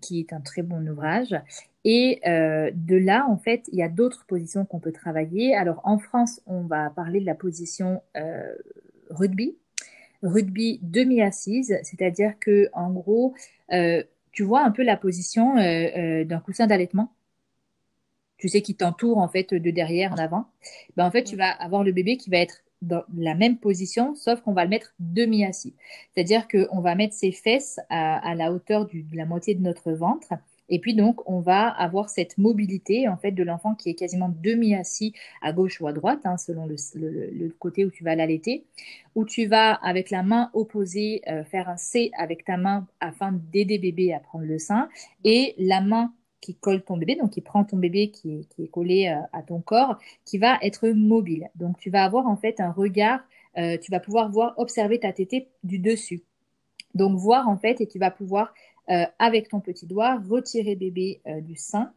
[0.00, 1.34] qui est un très bon ouvrage.
[1.84, 5.54] Et euh, de là, en fait, il y a d'autres positions qu'on peut travailler.
[5.54, 8.54] Alors en France, on va parler de la position euh,
[9.10, 9.56] rugby.
[10.22, 13.34] rugby demi-assise, c'est-à-dire que en gros,
[13.72, 17.12] euh, tu vois un peu la position euh, d'un coussin d'allaitement.
[18.38, 20.46] Tu sais qui t'entoure en fait de derrière en avant.
[20.96, 24.14] Ben, en fait, tu vas avoir le bébé qui va être dans la même position,
[24.14, 25.74] sauf qu'on va le mettre demi-assis.
[26.12, 30.34] C'est-à-dire qu'on va mettre ses fesses à, la hauteur de la moitié de notre ventre.
[30.68, 34.34] Et puis donc, on va avoir cette mobilité en fait de l'enfant qui est quasiment
[34.42, 38.64] demi-assis à gauche ou à droite, hein, selon le, côté où tu vas l'allaiter,
[39.14, 43.32] où tu vas avec la main opposée euh, faire un C avec ta main afin
[43.52, 44.88] d'aider bébé à prendre le sein,
[45.24, 49.08] et la main qui colle ton bébé, donc qui prend ton bébé qui est, collé
[49.08, 51.48] euh, à ton corps, qui va être mobile.
[51.54, 53.20] Donc tu vas avoir en fait un regard,
[53.56, 56.22] euh, tu vas pouvoir voir, observer ta tétée du dessus.
[56.94, 58.52] Donc voir en fait et tu vas pouvoir
[58.90, 61.92] euh, avec ton petit doigt, retirer bébé du sein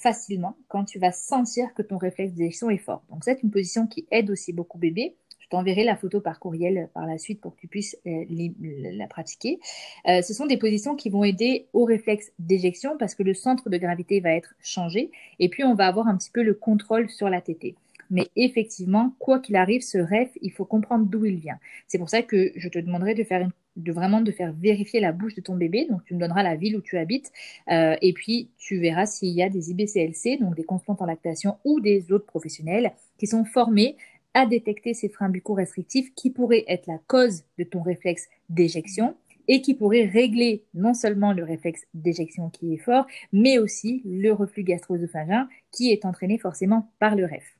[0.00, 3.04] facilement quand tu vas sentir que ton réflexe d'éjection est fort.
[3.08, 5.14] Donc c'est une position qui aide aussi beaucoup bébé.
[5.50, 9.58] T'enverrai la photo par courriel par la suite pour que tu puisses la pratiquer.
[10.06, 13.76] ce sont des positions qui vont aider au réflexe d'éjection parce que le centre de
[13.76, 17.28] gravité va être changé et puis on va avoir un petit peu le contrôle sur
[17.28, 17.74] la tétée.
[18.10, 21.58] Mais effectivement, quoi qu'il arrive, ce rêve, il faut comprendre d'où il vient.
[21.86, 25.12] C'est pour ça que je te demanderai de faire de vraiment de faire vérifier la
[25.12, 25.86] bouche de ton bébé.
[25.88, 27.30] Donc, tu me donneras la ville où tu habites.
[27.70, 31.56] Euh, et puis, tu verras s'il y a des IBCLC, donc des constantes en lactation
[31.64, 33.96] ou des autres professionnels qui sont formés
[34.34, 39.16] à détecter ces freins bucco-restrictifs qui pourraient être la cause de ton réflexe d'éjection
[39.48, 44.30] et qui pourraient régler non seulement le réflexe d'éjection qui est fort, mais aussi le
[44.30, 47.56] reflux gastro-œsophagien qui est entraîné forcément par le REF.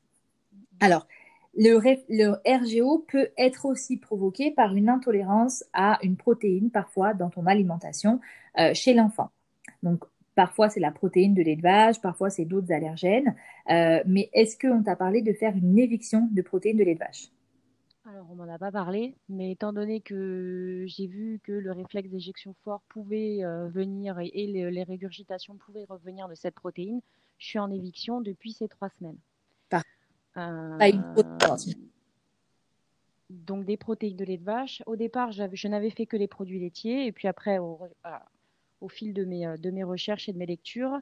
[0.78, 1.06] Alors,
[1.56, 1.76] le,
[2.46, 8.20] RGO peut être aussi provoqué par une intolérance à une protéine, parfois dans ton alimentation
[8.58, 9.30] euh, chez l'enfant.
[10.34, 13.34] Parfois c'est la protéine de l'élevage, parfois c'est d'autres allergènes.
[13.70, 17.30] Euh, mais est-ce qu'on t'a parlé de faire une éviction de protéines de l'élevage?
[18.06, 22.08] Alors, on m'en a pas parlé, mais étant donné que j'ai vu que le réflexe
[22.08, 27.00] d'éjection fort pouvait euh, venir et, les, régurgitations pouvaient revenir de cette protéine,
[27.38, 29.18] je suis en éviction depuis ces trois semaines.
[30.36, 30.78] Euh,
[33.30, 34.82] donc des protéines de lait de vache.
[34.86, 37.06] Au départ, je n'avais fait que les produits laitiers.
[37.06, 37.80] Et puis après, au,
[38.88, 40.98] fil de mes, de mes recherches et de mes lectures,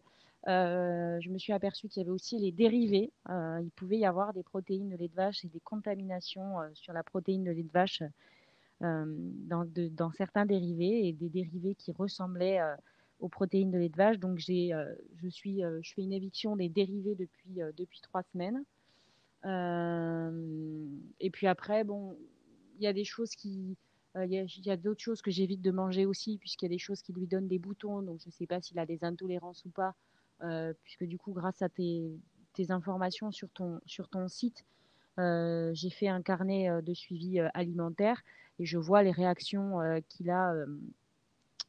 [0.49, 3.13] euh, je me suis aperçue qu'il y avait aussi les dérivés.
[3.29, 6.93] Euh, il pouvait y avoir des protéines de lait de vache et des contaminations sur
[6.93, 8.03] la protéine de lait de vache
[8.81, 12.61] dans, dans, certains dérivés et des dérivés qui ressemblaient
[13.19, 14.19] aux protéines de lait de vache.
[14.19, 14.45] Donc je,
[15.29, 18.65] suis, je fais une éviction des dérivés depuis, depuis trois semaines.
[19.45, 20.87] Euh,
[21.21, 22.17] et puis après, bon,
[22.79, 23.77] il y a des choses qui.
[24.19, 26.79] Euh, il y a, d'autres choses que j'évite de manger aussi, puisqu'il y a des
[26.79, 28.03] choses qui lui donnent des boutons.
[28.03, 29.95] Donc, je ne sais pas s'il a des intolérances ou pas,
[30.43, 32.13] euh, puisque du coup, grâce à tes,
[32.71, 34.65] informations sur ton, sur ton site,
[35.17, 38.21] j'ai fait un carnet de suivi alimentaire
[38.59, 39.79] et je vois les réactions
[40.09, 40.53] qu'il a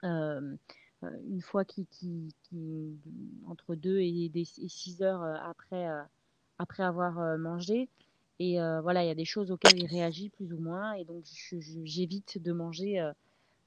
[0.02, 1.86] une fois qu'il,
[3.46, 5.88] entre 2 et, 6 heures après
[6.60, 7.90] après avoir euh, mangé.
[8.40, 10.94] Et euh, voilà, il y a des choses auxquelles il réagit plus ou moins.
[10.94, 11.24] Et donc,
[11.84, 13.12] j'évite de manger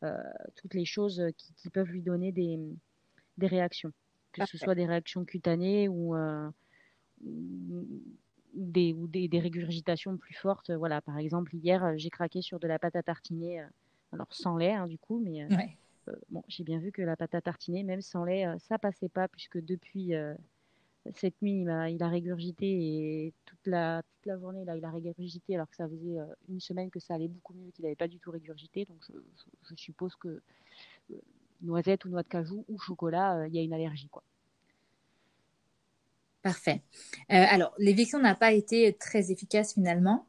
[0.03, 0.17] euh,
[0.57, 2.59] toutes les choses qui, peuvent lui donner des,
[3.37, 3.93] des réactions,
[4.33, 6.15] que ce soit des réactions cutanées ou,
[8.55, 10.71] des, ou des, des, régurgitations plus fortes.
[10.71, 13.67] Voilà, par exemple, hier, j'ai craqué sur de la pâte à tartiner,
[14.11, 15.47] alors sans lait, hein, du coup, mais
[16.31, 19.29] bon, j'ai bien vu que la pâte à tartiner, même sans lait, ça passait pas,
[19.29, 20.15] puisque depuis
[21.17, 25.77] cette nuit, il a, régurgité et toute la, journée, là, il a régurgité alors que
[25.77, 28.31] ça faisait euh, une semaine que ça allait beaucoup mieux, qu'il n'avait pas du tout
[28.31, 28.85] régurgité.
[28.85, 29.19] Donc, je,
[29.69, 30.41] je, suppose que
[31.11, 31.15] euh,
[31.61, 34.09] noisette ou noix de cajou ou chocolat, euh, il y a une allergie.
[34.09, 34.23] Quoi.
[36.43, 36.83] Parfait.
[37.29, 40.27] alors, l'éviction n'a pas été très efficace finalement.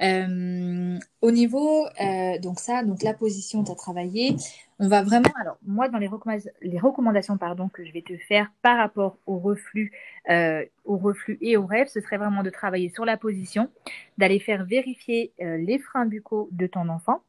[0.00, 4.36] Euh, au niveau, euh, donc ça, donc la position, tu as travaillé.
[4.78, 8.78] On va vraiment, alors moi, dans les, recommandations, pardon, que je vais te faire par
[8.78, 9.92] rapport au reflux,
[10.30, 13.70] euh, au reflux et au rêve, ce serait vraiment de travailler sur la position,
[14.18, 17.22] d'aller faire vérifier les freins buccaux de ton enfant.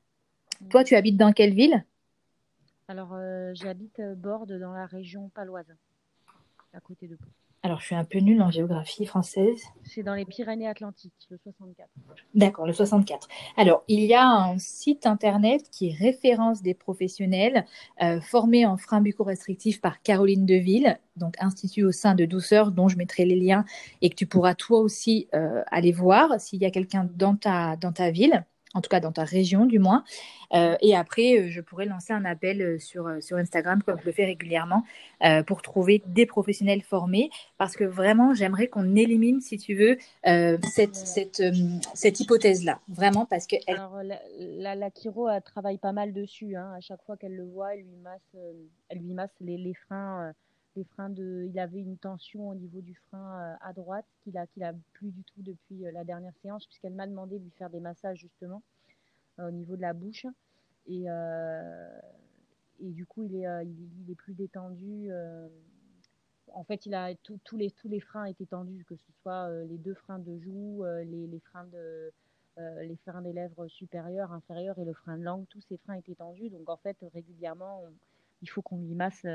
[0.69, 1.83] Toi, tu habites dans quelle ville?
[2.87, 3.17] Alors,
[3.53, 5.73] j'habite Borde, dans la région paloise,
[6.73, 7.25] à côté de Pau.
[7.61, 9.61] Alors, je suis un peu nulle en géographie française.
[9.83, 11.89] C'est dans les Pyrénées-Atlantiques, le 64.
[12.33, 13.27] D'accord, le 64.
[13.57, 17.65] Alors, il y a un site internet qui référence des professionnels
[18.01, 22.87] euh, formés en frein bucco-restrictif par Caroline Deville, donc institut au sein de Douceur, dont
[22.87, 23.65] je mettrai les liens
[24.01, 27.75] et que tu pourras toi aussi euh, aller voir s'il y a quelqu'un dans ta,
[27.75, 28.45] dans ta ville.
[28.73, 30.03] En tout cas dans ta région du moins.
[30.53, 34.05] Euh, et après, euh, je pourrais lancer un appel euh, sur, sur Instagram, comme je
[34.05, 34.83] le fais régulièrement,
[35.47, 40.95] pour trouver des professionnels formés, parce que vraiment, j'aimerais qu'on élimine, si tu veux, cette,
[40.95, 41.43] cette,
[41.93, 42.79] cette hypothèse-là.
[42.87, 43.57] Vraiment, parce que...
[43.67, 46.55] Alors, la, la, chiro, elle travaille pas mal dessus.
[46.55, 46.71] Hein.
[46.73, 48.35] À chaque fois qu'elle le voit, elle lui masse,
[48.87, 50.33] elle lui masse les, les freins.
[50.83, 54.63] Freins de, il avait une tension au niveau du frein à droite qu'il a, qu'il
[54.63, 57.79] a plus du tout depuis la dernière séance, puisqu'elle m'a demandé de lui faire des
[57.79, 58.61] massages justement
[59.37, 60.25] au niveau de la bouche.
[60.89, 61.99] Et, euh,
[62.79, 65.11] et du coup, il est, euh, il, est plus détendu.
[65.11, 65.47] Euh,
[66.53, 69.77] en fait, il a tous les, tous les freins étaient tendus, que ce soit les
[69.77, 72.11] deux freins de joue, les, les freins de,
[72.57, 76.15] les freins des lèvres supérieures, inférieures et le frein de langue, tous ces freins étaient
[76.15, 76.49] tendus.
[76.49, 77.83] Donc en fait, régulièrement,
[78.41, 79.27] il faut qu'on lui masse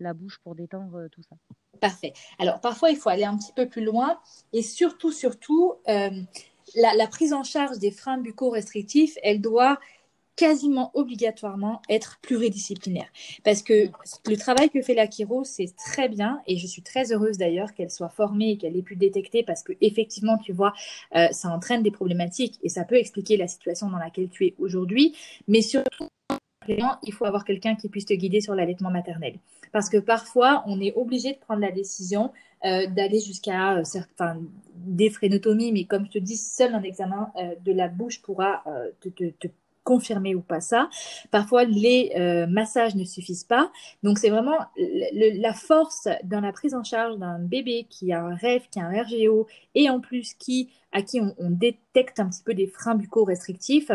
[0.00, 1.36] la bouche pour détendre tout ça.
[1.80, 2.12] Parfait.
[2.38, 4.18] Alors parfois, il faut aller un petit peu plus loin
[4.52, 9.78] et surtout, surtout, la, la, prise en charge des freins bucco-restrictifs, elle doit
[10.40, 13.08] quasiment obligatoirement être pluridisciplinaire.
[13.44, 13.90] Parce que
[14.26, 17.74] le travail que fait la chiro, c'est très bien, et je suis très heureuse d'ailleurs
[17.74, 20.72] qu'elle soit formée et qu'elle ait pu détecter, parce que effectivement, tu vois,
[21.14, 24.54] euh, ça entraîne des problématiques et ça peut expliquer la situation dans laquelle tu es
[24.58, 25.14] aujourd'hui,
[25.46, 26.08] mais surtout,
[27.02, 29.34] il faut avoir quelqu'un qui puisse te guider sur l'allaitement maternel.
[29.72, 32.32] Parce que parfois, on est obligé de prendre la décision
[32.64, 34.38] euh, d'aller jusqu'à euh, certains
[34.74, 38.62] des frénotomies, mais comme je te dis, seul un examen euh, de la bouche pourra
[39.00, 39.48] te,
[39.82, 40.90] confirmer ou pas ça.
[41.30, 42.12] Parfois, les
[42.48, 43.72] massages ne suffisent pas.
[44.02, 48.34] Donc, c'est vraiment la force dans la prise en charge d'un bébé qui a un
[48.34, 52.28] rêve, qui a un RGO, et en plus qui, à qui on, on détecte un
[52.28, 53.90] petit peu des freins buccaux restrictifs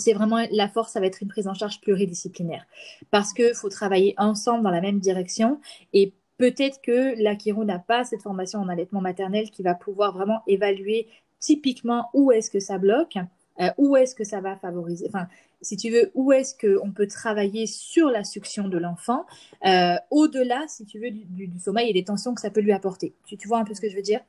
[0.00, 2.64] c'est vraiment la force, ça va être une prise en charge pluridisciplinaire.
[3.10, 5.60] Parce qu'il faut travailler ensemble dans la même direction
[5.92, 10.42] et peut-être que l'Akiro n'a pas cette formation en allaitement maternel qui va pouvoir vraiment
[10.46, 11.06] évaluer
[11.38, 13.16] typiquement où est-ce que ça bloque,
[13.60, 15.26] euh, où est-ce que ça va favoriser, enfin,
[15.62, 19.26] si tu veux, où est-ce qu'on peut travailler sur la succion de l'enfant,
[19.66, 23.14] euh, au-delà, si tu veux, du, sommeil et des tensions que ça peut lui apporter.
[23.26, 24.20] Tu vois un peu ce que je veux dire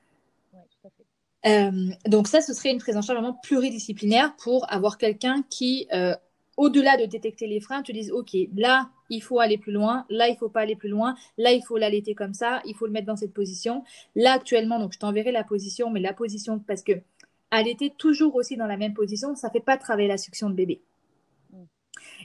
[0.53, 1.03] Oui, tout à fait.
[1.03, 5.87] Euh, donc ça, ce serait une prise en charge vraiment pluridisciplinaire pour avoir quelqu'un qui,
[5.93, 6.15] euh,
[6.57, 10.27] au-delà de détecter les freins, te dise, OK, là, il faut aller plus loin, là,
[10.27, 12.91] il faut pas aller plus loin, là, il faut l'allaiter comme ça, il faut le
[12.91, 13.83] mettre dans cette position.
[14.15, 16.93] Là, actuellement, donc je t'enverrai la position, mais la position, parce que
[17.49, 20.81] allaiter toujours aussi dans la même position, ça fait pas travailler la succion de bébé.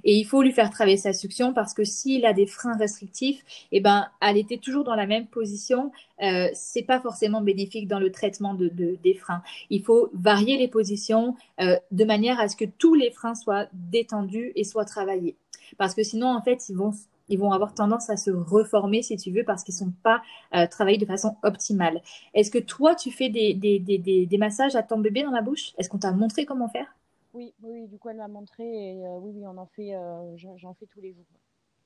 [0.05, 3.45] Et il faut lui faire travailler sa succion parce que s'il a des freins restrictifs,
[3.73, 8.11] eh ben, était toujours dans la même position, euh, c'est pas forcément bénéfique dans le
[8.11, 9.43] traitement de, de, des freins.
[9.71, 13.67] Il faut varier les positions euh, de manière à ce que tous les freins soient
[13.73, 15.37] détendus et soient travaillés.
[15.79, 16.93] Parce que sinon, en fait, ils vont
[17.29, 20.23] ils vont avoir tendance à se reformer, si tu veux, parce qu'ils sont pas
[20.55, 22.01] euh, travaillés de façon optimale.
[22.35, 25.43] Est-ce que toi, tu fais des, des, des, des, massages à ton bébé dans la
[25.43, 25.73] bouche?
[25.79, 26.96] Est-ce qu'on t'a montré comment faire?
[27.37, 30.37] Oui, oui, du coup, elle m'a montré et euh, oui, oui, on en fait, euh,
[30.37, 31.25] j'en fais tous les jours.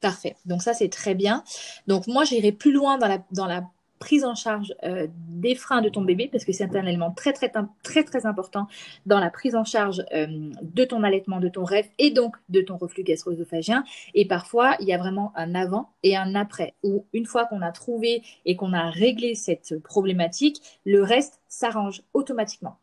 [0.00, 0.36] Parfait.
[0.46, 1.42] Donc ça, c'est très bien.
[1.86, 3.64] Donc moi, j'irai plus loin dans la, dans la
[3.98, 7.34] prise en charge euh, des freins de ton bébé parce que c'est un élément très
[7.34, 8.66] très très très important
[9.04, 12.78] dans la prise en charge de ton allaitement, de ton rêve et donc de ton
[12.78, 13.84] reflux gastro-œsophagien.
[14.14, 17.60] Et parfois, il y a vraiment un avant et un après où une fois qu'on
[17.60, 22.78] a trouvé et qu'on a réglé cette problématique, le reste s'arrange automatiquement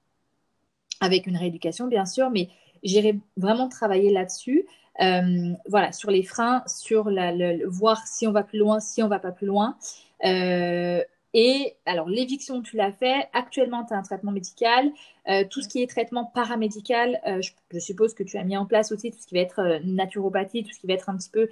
[1.02, 2.50] avec une rééducation bien sûr, mais
[2.84, 4.66] j'irai vraiment travailler là-dessus.
[5.02, 9.04] Euh, voilà, sur les freins, sur la, le, voir si on va plus loin, si
[9.04, 9.78] on va pas plus loin.
[10.26, 11.02] Euh,
[11.34, 13.28] et alors, l'éviction, tu l'as fait.
[13.34, 14.92] Actuellement, tu as un traitement médical.
[15.30, 18.66] Euh, tout ce qui est traitement paramédical, je, je, suppose que tu as mis en
[18.66, 21.30] place aussi tout ce qui va être naturopathie, tout ce qui va être un petit
[21.30, 21.50] peu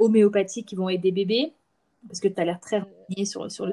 [0.00, 1.52] homéopathie qui vont aider bébé.
[2.08, 3.72] Parce que tu as l'air très renseigné sur, sur le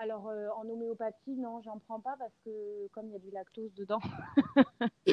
[0.00, 0.30] alors,
[0.64, 4.00] en homéopathie, non, j'en prends pas parce que comme il y a du lactose dedans.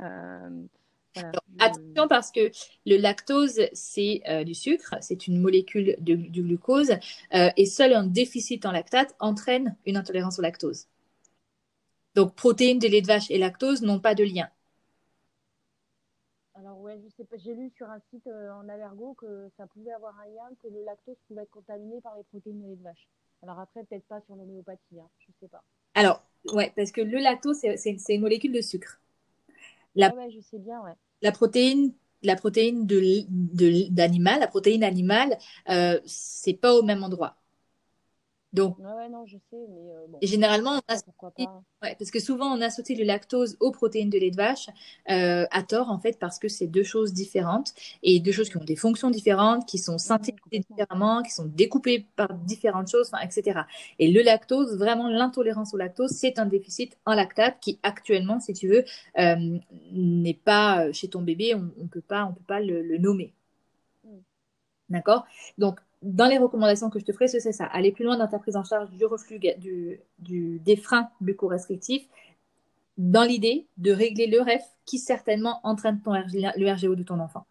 [0.00, 0.66] euh,
[1.14, 1.64] voilà, Alors, je...
[1.64, 2.50] Attention parce que
[2.86, 6.92] le lactose, c'est euh, du sucre, c'est une molécule de, du glucose
[7.34, 10.86] euh, et seul un déficit en lactate entraîne une intolérance au lactose.
[12.14, 14.48] Donc, protéines de lait de vache et lactose n'ont pas de lien.
[16.54, 19.92] Alors ouais, je sais pas, j'ai lu sur un site en allergo que ça pouvait
[19.92, 22.82] avoir un lien, que le lactose pouvait être contaminé par les protéines de lait de
[22.82, 23.08] vache.
[23.42, 25.62] Alors après, peut-être pas sur l'homéopathie, hein, je sais pas.
[25.94, 26.22] Alors,
[26.52, 29.00] ouais, parce que le lactose, c'est une molécule de sucre.
[29.94, 30.94] La, ouais, je sais bien, ouais.
[31.22, 37.37] La protéine, la protéine d'animal, la protéine animale, euh, c'est pas au même endroit.
[38.52, 41.48] Donc, Ouais, non, je sais, mais euh, bon, généralement, on associe,
[41.82, 44.68] ouais, parce que souvent on associe le lactose aux protéines de lait de vache
[45.10, 48.56] euh, à tort en fait parce que c'est deux choses différentes et deux choses qui
[48.56, 53.66] ont des fonctions différentes, qui sont synthétisées différemment, qui sont découpées par différentes choses, etc.
[53.98, 58.54] Et le lactose, vraiment l'intolérance au lactose, c'est un déficit en lactate qui actuellement, si
[58.54, 58.84] tu veux,
[59.18, 59.58] euh,
[59.92, 62.98] n'est pas euh, chez ton bébé, on, on peut pas, on peut pas le, le
[62.98, 63.34] nommer.
[64.04, 64.18] Mm.
[64.90, 65.26] D'accord?
[65.58, 67.64] Donc, dans les recommandations que je te ferai, c'est ça.
[67.64, 72.08] Aller plus loin dans ta prise en charge du reflux, du, des freins bucco-restrictifs,
[72.96, 77.46] dans l'idée de régler le REF qui certainement entraîne le RGO de ton enfant.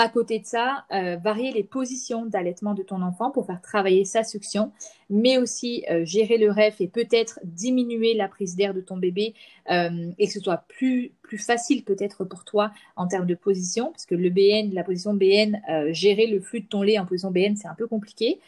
[0.00, 4.04] À côté de ça, euh, varier les positions d'allaitement de ton enfant pour faire travailler
[4.04, 4.70] sa succion,
[5.10, 9.34] mais aussi euh, gérer le REF et peut-être diminuer la prise d'air de ton bébé
[9.72, 14.06] euh, et que ce soit plus, facile peut-être pour toi en termes de position, parce
[14.06, 17.56] que le BN, la position BN, gérer le flux de ton lait en position BN,
[17.56, 18.38] c'est un peu compliqué.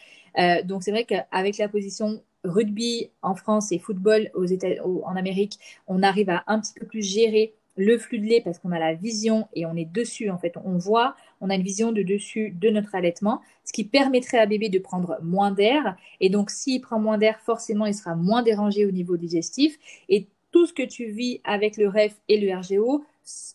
[0.64, 5.58] Donc c'est vrai qu'avec la position rugby en France et football aux États, en Amérique,
[5.88, 8.78] on arrive à un petit peu plus gérer le flux de lait parce qu'on a
[8.78, 10.54] la vision et on est dessus en fait.
[10.64, 14.46] On voit on a une vision de dessus de notre allaitement ce qui permettrait à
[14.46, 15.96] bébé de prendre moins d'air.
[16.20, 19.78] Et donc s'il prend moins d'air forcément il sera moins dérangé au niveau digestif.
[20.10, 23.04] Et tout ce que tu vis avec le REF et le RGO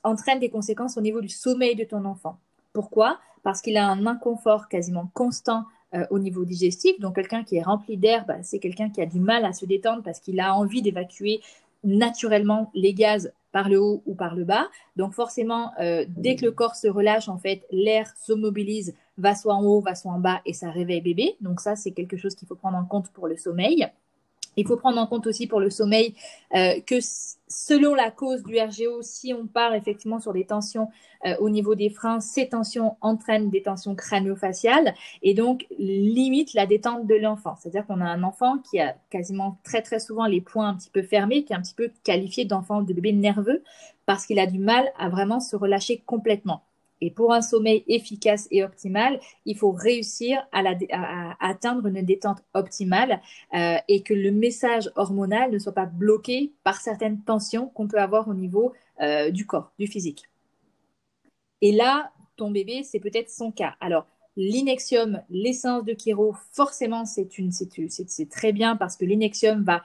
[0.04, 2.40] entraîne des conséquences au niveau du sommeil de ton enfant.
[2.74, 3.20] Pourquoi?
[3.44, 7.00] Parce qu'il a un inconfort quasiment constant euh, au niveau digestif.
[7.00, 9.66] Donc quelqu'un qui est rempli d'air, bah, c'est quelqu'un qui a du mal à se
[9.66, 11.42] détendre parce qu'il a envie d'évacuer
[11.84, 14.68] naturellement les gaz par le haut ou par le bas.
[14.98, 19.34] Donc forcément, euh, dès que le corps se relâche, en fait, l'air se mobilise, va
[19.34, 21.38] soit en haut, va soit en bas et ça réveille bébé.
[21.40, 23.88] Donc ça, c'est quelque chose qu'il faut prendre en compte pour le sommeil.
[24.58, 26.16] Il faut prendre en compte aussi pour le sommeil
[26.56, 26.96] euh, que
[27.48, 30.90] selon la cause du RGO, si on part effectivement sur des tensions
[31.26, 36.66] euh, au niveau des freins, ces tensions entraînent des tensions crânio-faciales et donc limitent la
[36.66, 37.56] détente de l'enfant.
[37.56, 40.90] C'est-à-dire qu'on a un enfant qui a quasiment très très souvent les points un petit
[40.90, 43.64] peu fermés, qui est un petit peu qualifié d'enfant de bébé nerveux
[44.06, 46.64] parce qu'il a du mal à vraiment se relâcher complètement.
[47.06, 50.64] Et pour un sommeil efficace et optimal, il faut réussir à,
[51.40, 53.22] atteindre une détente optimale
[53.54, 58.00] euh, et que le message hormonal ne soit pas bloqué par certaines tensions qu'on peut
[58.00, 60.24] avoir au niveau euh, du corps, du physique.
[61.62, 63.76] Et là, ton bébé, c'est peut-être son cas.
[63.82, 67.30] Alors, l'inexium, l'essence de chiro, forcément, c'est
[68.08, 69.84] c'est très bien parce que l'inexium va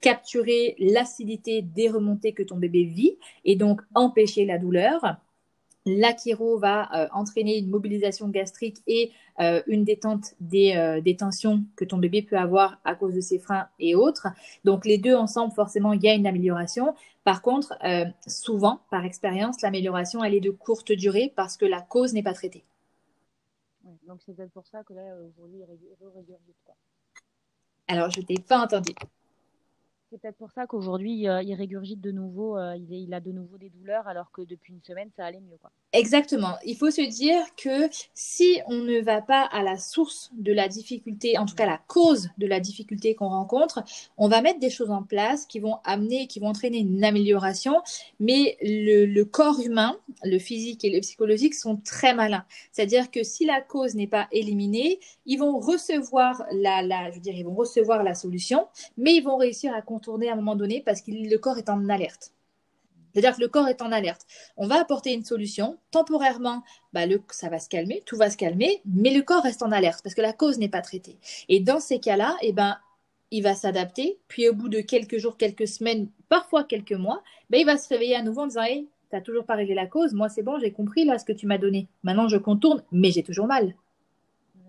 [0.00, 5.16] capturer l'acidité des remontées que ton bébé vit et donc empêcher la douleur.
[5.86, 11.84] L'achiro va euh, entraîner une mobilisation gastrique et euh, une détente des, euh, tensions que
[11.84, 14.28] ton bébé peut avoir à cause de ses freins et autres.
[14.64, 16.94] Donc les deux ensemble, forcément, il y a une amélioration.
[17.22, 21.82] Par contre, euh, souvent, par expérience, l'amélioration, elle est de courte durée parce que la
[21.82, 22.64] cause n'est pas traitée.
[24.06, 26.34] Donc c'est pour ça que là, aujourd'hui, il.
[27.88, 28.92] Alors, je t'ai pas entendu.
[30.16, 33.58] C'est peut-être pour ça qu'aujourd'hui, euh, il régurgite de nouveau, euh, il, a de nouveau
[33.58, 35.58] des douleurs, alors que depuis une semaine, ça allait mieux.
[35.92, 36.54] Exactement.
[36.64, 40.68] Il faut se dire que si on ne va pas à la source de la
[40.68, 43.84] difficulté, en tout cas la cause de la difficulté qu'on rencontre,
[44.16, 47.82] on va mettre des choses en place qui vont amener, qui vont entraîner une amélioration,
[48.18, 52.46] mais le, corps humain, le physique et le psychologique sont très malins.
[52.72, 57.54] C'est-à-dire que si la cause n'est pas éliminée, ils vont recevoir la, je ils vont
[57.54, 61.10] recevoir la solution, mais ils vont réussir à contourner à un moment donné parce que
[61.10, 62.32] le corps est en alerte.
[63.12, 64.26] C'est-à-dire que le corps est en alerte.
[64.56, 65.78] On va apporter une solution.
[65.90, 69.62] Temporairement, bah, le, ça va se calmer, tout va se calmer, mais le corps reste
[69.62, 71.16] en alerte parce que la cause n'est pas traitée.
[71.48, 72.76] Et dans ces cas-là, eh ben,
[73.30, 74.18] il va s'adapter.
[74.28, 77.88] Puis au bout de quelques jours, quelques semaines, parfois quelques mois, ben, il va se
[77.88, 80.12] réveiller à nouveau en disant hey, tu n'as toujours pas réglé la cause.
[80.12, 81.88] Moi, c'est bon, j'ai compris là ce que tu m'as donné.
[82.02, 83.74] Maintenant, je contourne, mais j'ai toujours mal.
[84.56, 84.60] Mmh.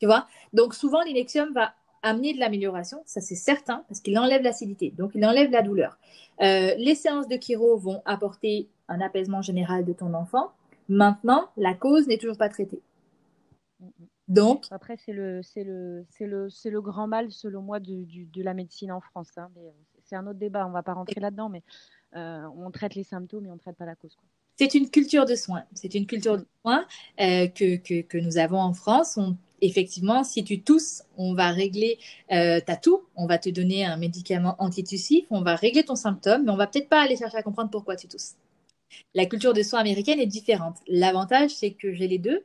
[0.00, 0.28] Tu vois?
[0.52, 5.12] Donc souvent, l'inexium va amener de l'amélioration, ça c'est certain, parce qu'il enlève l'acidité, donc
[5.14, 5.98] il enlève la douleur.
[6.40, 10.52] Euh, les séances de chiro vont apporter un apaisement général de ton enfant.
[10.88, 12.80] Maintenant, la cause n'est toujours pas traitée.
[14.28, 18.04] Donc, après c'est le c'est le c'est le c'est le grand mal selon moi de,
[18.04, 19.30] du, de la médecine en France.
[19.36, 19.50] Hein.
[20.04, 21.62] C'est un autre débat, on va pas rentrer là-dedans, mais
[22.14, 24.16] euh, on traite les symptômes et on traite pas la cause.
[24.56, 25.64] C'est une culture de soins.
[25.72, 26.84] C'est une culture de soins
[27.20, 29.16] euh, que, que, que nous avons en France.
[29.16, 31.98] On effectivement, si tu tousses, on va régler
[32.32, 36.44] euh, ta toux, on va te donner un médicament antitussif, on va régler ton symptôme,
[36.44, 38.34] mais on va peut-être pas aller chercher à comprendre pourquoi tu tousses.
[39.14, 40.78] La culture de soins américaine est différente.
[40.86, 42.44] L'avantage, c'est que j'ai les deux.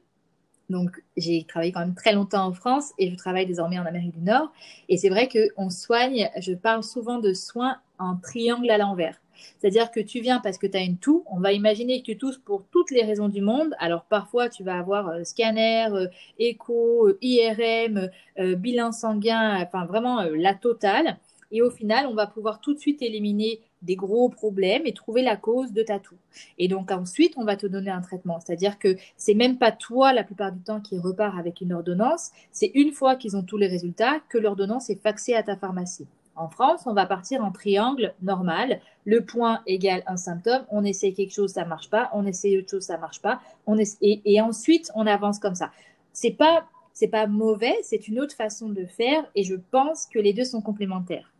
[0.70, 4.18] Donc, j'ai travaillé quand même très longtemps en France et je travaille désormais en Amérique
[4.18, 4.52] du Nord.
[4.90, 9.23] Et c'est vrai qu'on soigne, je parle souvent de soins en triangle à l'envers.
[9.60, 11.24] C'est-à-dire que tu viens parce que tu as une toux.
[11.32, 13.74] On va imaginer que tu tousses pour toutes les raisons du monde.
[13.80, 16.08] Alors parfois, tu vas avoir euh, scanner, euh,
[16.40, 18.10] écho, euh, IRM,
[18.58, 21.18] bilan sanguin, enfin vraiment la totale.
[21.52, 25.22] Et au final, on va pouvoir tout de suite éliminer des gros problèmes et trouver
[25.22, 26.18] la cause de ta toux.
[26.58, 28.40] Et donc ensuite, on va te donner un traitement.
[28.40, 32.32] C'est-à-dire que c'est même pas toi la plupart du temps qui repart avec une ordonnance.
[32.52, 36.08] C'est une fois qu'ils ont tous les résultats que l'ordonnance est faxée à ta pharmacie.
[36.36, 38.82] En France, on va partir en triangle normal.
[39.06, 40.66] Le point égale un symptôme.
[40.70, 42.10] On essaie quelque chose, ça marche pas.
[42.14, 43.40] On essaie autre chose, ça marche pas.
[43.68, 45.72] On et, et ensuite, on avance comme ça.
[46.12, 47.76] C'est pas, c'est pas mauvais.
[47.84, 49.26] C'est une autre façon de faire.
[49.36, 51.32] Et je pense que les deux sont complémentaires.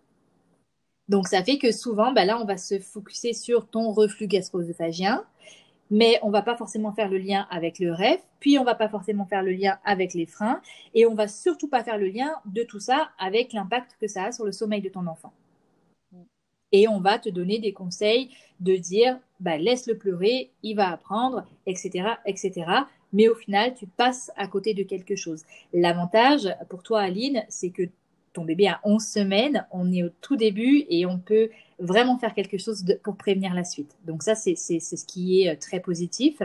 [1.10, 5.26] Donc, ça fait que souvent, bah là, on va se focuser sur ton reflux gastro-œsophagien,
[5.94, 8.90] mais on va pas forcément faire le lien avec le REF, puis on va pas
[8.90, 10.60] forcément faire le lien avec les freins,
[10.96, 14.24] et on va surtout pas faire le lien de tout ça avec l'impact que ça
[14.24, 15.32] a sur le sommeil de ton enfant.
[16.72, 21.46] Et on va te donner des conseils de dire, bah, laisse-le pleurer, il va apprendre,
[21.68, 22.66] etc., etc.
[23.14, 25.44] Mais au final, tu passes à côté de quelque chose.
[25.74, 27.84] L'avantage pour toi, Aline, c'est que
[28.34, 31.50] ton bébé a 11 semaines, on est au tout début et on peut
[31.84, 33.96] vraiment faire quelque chose pour prévenir la suite.
[34.06, 36.42] Donc ça, c'est ce qui est euh, très positif.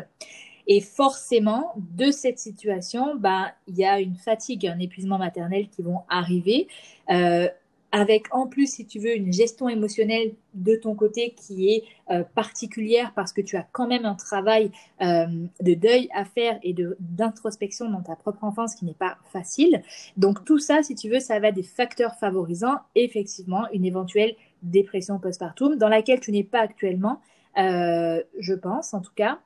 [0.67, 5.83] Et forcément, de cette situation, bah, il y a une fatigue, un épuisement maternel qui
[5.83, 6.69] vont arriver.
[7.11, 7.49] Euh,
[7.91, 12.23] avec en plus, si tu veux, une gestion émotionnelle de ton côté qui est euh,
[12.35, 14.71] particulière parce que tu as quand même un travail
[15.01, 19.83] de deuil à faire et d'introspection dans ta propre enfance qui n'est pas facile.
[20.19, 25.19] Donc tout ça, si tu veux, ça va des facteurs favorisant effectivement une éventuelle dépression
[25.19, 27.21] postpartum dans laquelle tu n'es pas actuellement,
[27.59, 29.41] euh, je pense en tout cas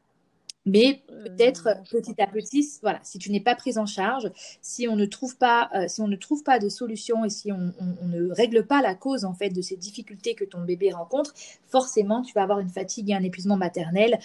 [0.64, 4.86] mais euh, peut-être petit à petit, voilà, si tu n'es pas prise en charge, si
[4.86, 7.72] on ne trouve pas, euh, si on ne trouve pas de solution et si on,
[8.02, 11.34] ne règle pas la cause en fait de ces difficultés que ton bébé rencontre,
[11.66, 14.20] forcément, tu vas avoir une fatigue et un épuisement maternel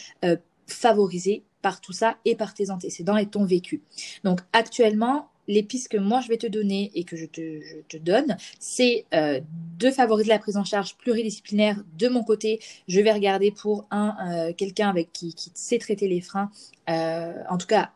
[0.68, 3.82] favorisé par tout ça et par tes antécédents et ton vécu.
[4.24, 8.38] Donc actuellement, les pistes que moi je vais te donner et que je te, donne,
[8.60, 9.40] c'est euh,
[9.80, 12.60] de favoriser la prise en charge pluridisciplinaire de mon côté.
[12.88, 16.52] Je vais regarder pour un euh, quelqu'un avec qui, qui sait traiter les freins,
[16.90, 17.92] euh, en tout cas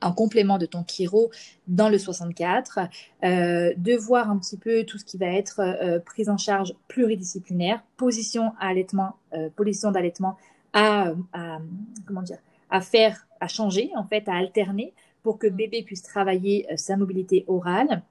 [0.00, 1.30] en complément de ton chiro
[1.66, 2.80] dans le 64,
[3.22, 5.62] de voir un petit peu tout ce qui va être
[6.04, 9.16] prise en charge pluridisciplinaire, position à allaitement,
[9.56, 10.36] position d'allaitement
[10.74, 11.58] à, à,
[12.06, 12.36] comment dire
[12.68, 14.92] à faire, à changer en fait, à alterner
[15.24, 18.02] pour que bébé puisse travailler euh, sa mobilité orale.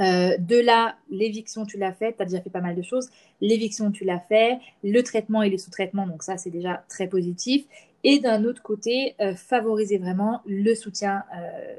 [0.00, 3.10] Euh, de là, l'éviction, tu l'as fait, tu as déjà fait pas mal de choses.
[3.42, 4.58] L'éviction, tu l'as fait.
[4.82, 7.66] Le traitement et le sous-traitement, donc ça, c'est déjà très positif.
[8.02, 11.22] Et d'un autre côté, euh, favoriser vraiment le soutien,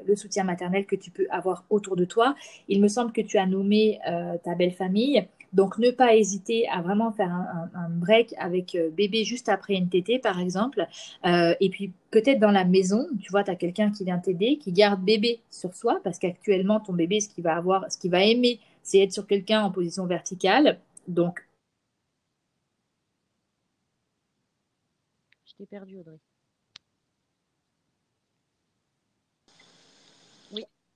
[0.06, 2.34] le soutien maternel que tu peux avoir autour de toi.
[2.68, 3.98] Il me semble que tu as nommé
[4.42, 5.26] ta belle famille.
[5.54, 9.88] Donc, ne pas hésiter à vraiment faire un, break avec euh, bébé juste après une
[9.88, 10.86] tétée, par exemple.
[11.24, 14.58] Euh, et puis, peut-être dans la maison, tu vois, tu as quelqu'un qui vient t'aider,
[14.58, 18.10] qui garde bébé sur soi, parce qu'actuellement, ton bébé, ce qu'il va avoir, ce qu'il
[18.10, 20.80] va aimer, c'est être sur quelqu'un en position verticale.
[21.06, 21.46] Donc,
[25.46, 26.18] je t'ai perdu, Audrey.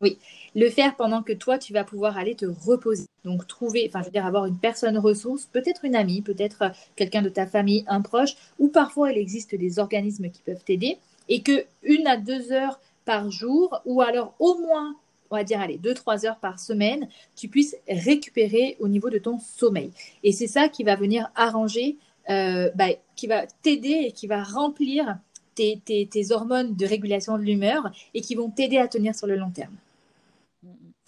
[0.00, 0.16] Oui,
[0.54, 3.06] le faire pendant que toi, tu vas pouvoir aller te reposer.
[3.24, 6.68] Donc, trouver, enfin, je veux dire, avoir une personne ressource, peut-être une amie, peut-être euh,
[6.94, 10.98] quelqu'un de ta famille, un proche, ou parfois il existe des organismes qui peuvent t'aider,
[11.28, 14.94] et que une à deux heures par jour, ou alors au moins,
[15.32, 19.18] on va dire, allez, deux, trois heures par semaine, tu puisses récupérer au niveau de
[19.18, 19.90] ton sommeil.
[20.22, 21.96] Et c'est ça qui va venir arranger,
[22.30, 25.18] euh, bah, qui va t'aider et qui va remplir
[25.56, 29.34] tes, tes hormones de régulation de l'humeur et qui vont t'aider à tenir sur le
[29.34, 29.74] long terme.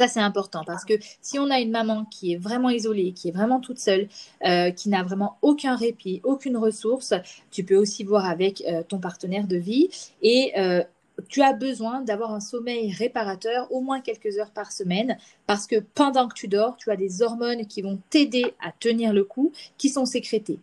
[0.00, 3.28] Ça, c'est important parce que si on a une maman qui est vraiment isolée, qui
[3.28, 4.08] est vraiment toute seule,
[4.46, 7.12] euh, qui n'a vraiment aucun répit, aucune ressource,
[7.50, 9.90] tu peux aussi voir avec euh, ton partenaire de vie
[10.22, 10.82] et euh,
[11.28, 15.76] tu as besoin d'avoir un sommeil réparateur au moins quelques heures par semaine parce que
[15.94, 19.52] pendant que tu dors, tu as des hormones qui vont t'aider à tenir le coup,
[19.76, 20.60] qui sont sécrétées.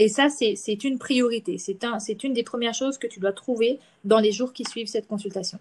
[0.00, 1.56] Et ça, c'est une priorité.
[1.58, 4.88] C'est un, une des premières choses que tu dois trouver dans les jours qui suivent
[4.88, 5.60] cette consultation.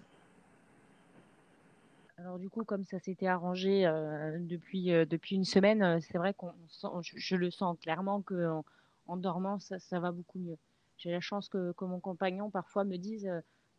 [2.22, 6.20] Alors du coup, comme ça s'était arrangé euh, depuis, euh, depuis une semaine, euh, c'est
[6.20, 6.54] vrai qu'on
[7.02, 8.62] je, le sens clairement que
[9.08, 10.58] en, dormant, ça, va beaucoup mieux.
[10.98, 13.30] J'ai la chance que, que, mon compagnon parfois me dise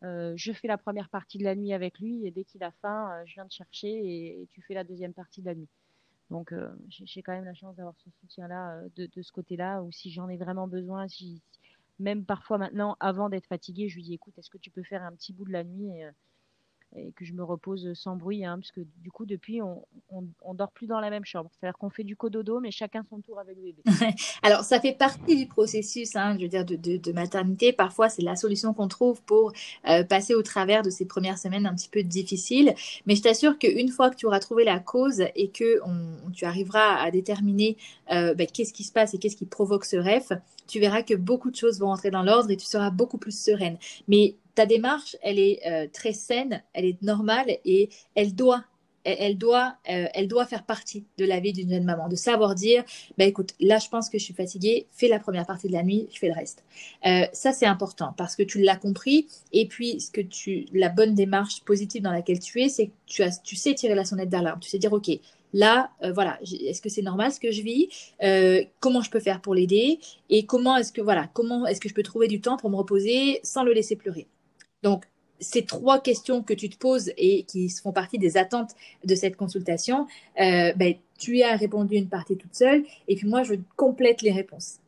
[0.01, 3.09] je fais la première partie de la nuit avec lui et dès qu'il a faim,
[3.25, 5.69] je viens te chercher et, tu fais la deuxième partie de la nuit.
[6.29, 6.53] Donc
[6.89, 10.27] j'ai quand même la chance d'avoir ce soutien-là de, de, ce côté-là, ou si j'en
[10.27, 11.05] ai vraiment besoin,
[11.99, 15.03] même parfois maintenant, avant d'être fatiguée, je lui dis écoute, est-ce que tu peux faire
[15.03, 16.01] un petit bout de la nuit
[17.15, 20.71] que je me repose sans bruit, hein, parce que du coup, depuis, on, on, dort
[20.71, 21.49] plus dans la même chambre.
[21.53, 23.81] C'est-à-dire qu'on fait du cododo, mais chacun son tour avec le bébé.
[24.43, 27.73] Alors, ça fait partie du processus, hein, je veux dire, de, maternité.
[27.73, 29.53] Parfois, c'est la solution qu'on trouve pour
[29.87, 32.73] euh, passer au travers de ces premières semaines un petit peu difficiles.
[33.05, 35.79] Mais je t'assure qu'une fois que tu auras trouvé la cause et que
[36.33, 37.77] tu arriveras à déterminer
[38.11, 41.13] euh, ben, qu'est-ce qui se passe et qu'est-ce qui provoque ce rêve, tu verras que
[41.13, 43.77] beaucoup de choses vont entrer dans l'ordre et tu seras beaucoup plus sereine.
[44.07, 48.63] Mais ta démarche, elle est euh, très saine, elle est normale et elle doit
[49.05, 52.55] elle, doit, euh, elle doit faire partie de la vie d'une jeune maman, de savoir
[52.55, 52.85] dire,
[53.17, 55.83] bah écoute, là je pense que je suis fatiguée, fais la première partie de la
[55.83, 56.63] nuit, je fais le reste.
[57.05, 59.27] Euh, ça c'est important parce que tu l'as compris.
[59.51, 62.93] Et puis ce que tu, la bonne démarche positive dans laquelle tu es, c'est que
[63.05, 65.09] tu as, tu sais tirer la sonnette d'alarme, tu sais dire ok,
[65.51, 67.89] là, voilà, est-ce que c'est normal ce que je vis?
[68.79, 69.99] Comment je peux faire pour l'aider?
[70.29, 72.75] Et comment est-ce que voilà, comment est-ce que je peux trouver du temps pour me
[72.75, 74.27] reposer sans le laisser pleurer?
[74.83, 75.05] Donc,
[75.39, 78.71] ces trois questions que tu te poses et qui font partie des attentes
[79.03, 80.07] de cette consultation,
[80.39, 84.31] euh, ben, tu as répondu une partie toute seule et puis moi, je complète les
[84.31, 84.79] réponses.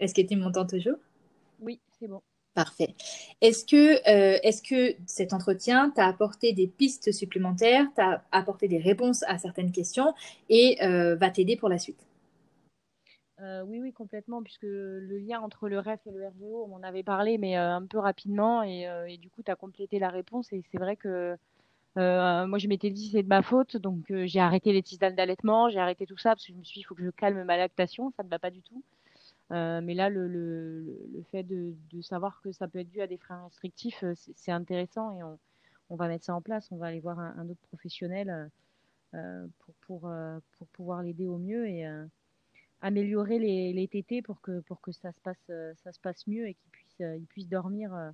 [0.00, 0.96] Est-ce que tu m'entends toujours?
[1.60, 2.20] Oui, c'est bon.
[2.54, 2.94] Parfait.
[3.40, 8.78] Est-ce que, euh, est que cet entretien t'a apporté des pistes supplémentaires, t'a apporté des
[8.78, 10.12] réponses à certaines questions
[10.50, 12.04] et euh, va t'aider pour la suite?
[13.42, 16.82] Euh, oui, oui, complètement, puisque le lien entre le REF et le RGO, on m'en
[16.82, 20.10] avait parlé, mais euh, un peu rapidement, et, euh, du coup, tu as complété la
[20.10, 21.36] réponse, et c'est vrai que
[21.96, 25.80] moi, je m'étais dit, c'est de ma faute, donc j'ai arrêté les tisanes d'allaitement, j'ai
[25.80, 27.56] arrêté tout ça, parce que je me suis dit, il faut que je calme ma
[27.56, 28.82] lactation, ça ne va pas du tout.
[29.50, 33.06] mais là, le, le, le fait de, de, savoir que ça peut être dû à
[33.06, 35.38] des freins restrictifs, c'est intéressant, et on,
[35.90, 38.50] on, va mettre ça en place, on va aller voir un, un autre professionnel
[39.10, 40.12] pour, pour,
[40.56, 41.84] pour pouvoir l'aider au mieux, et
[42.82, 46.26] améliorer les, les tétés pour que, pour que ça, se passe, euh, ça se passe
[46.26, 48.10] mieux et qu'ils puissent, euh, ils puissent dormir euh,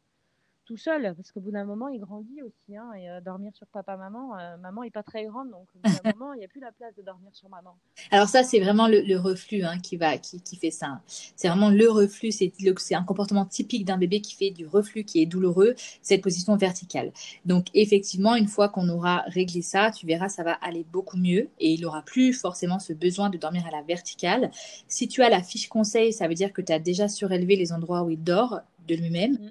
[0.68, 2.76] tout seul, parce qu'au bout d'un moment, il grandit aussi.
[2.76, 6.02] Hein, et euh, dormir sur papa-maman, euh, maman est pas très grande, donc au bout
[6.04, 7.74] d'un moment, il n'y a plus la place de dormir sur maman.
[8.10, 11.00] Alors ça, c'est vraiment le, reflux hein, qui, va, qui, qui fait ça.
[11.06, 15.22] C'est vraiment le reflux, c'est un comportement typique d'un bébé qui fait du reflux qui
[15.22, 17.12] est douloureux, cette position verticale.
[17.46, 21.48] Donc effectivement, une fois qu'on aura réglé ça, tu verras, ça va aller beaucoup mieux
[21.58, 24.50] et il n'aura plus forcément ce besoin de dormir à la verticale.
[24.86, 27.72] Si tu as la fiche conseil, ça veut dire que tu as déjà surélevé les
[27.72, 29.32] endroits où il dort de lui-même.
[29.32, 29.50] Mm.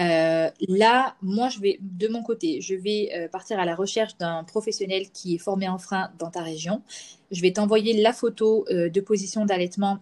[0.00, 4.16] Euh, là, moi, je vais, de mon côté, je vais euh, partir à la recherche
[4.16, 6.82] d'un professionnel qui est formé en frein dans ta région.
[7.30, 9.98] Je vais t'envoyer la photo euh, de position d'allaitement,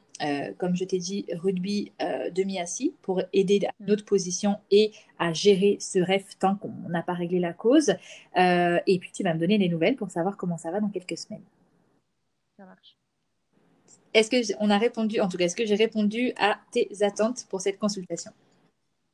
[0.59, 1.92] comme je t'ai dit, rugby
[2.34, 4.90] demi-assis, pour aider à une autre position et
[5.20, 7.94] à gérer ce rêve tant qu'on n'a pas réglé la cause.
[8.36, 11.16] et puis, tu vas me donner des nouvelles pour savoir comment ça va dans quelques
[11.16, 11.44] semaines.
[12.57, 12.96] Ça marche.
[14.12, 17.46] Est-ce que on a répondu, en tout cas, est-ce que j'ai répondu à tes attentes
[17.49, 18.32] pour cette consultation?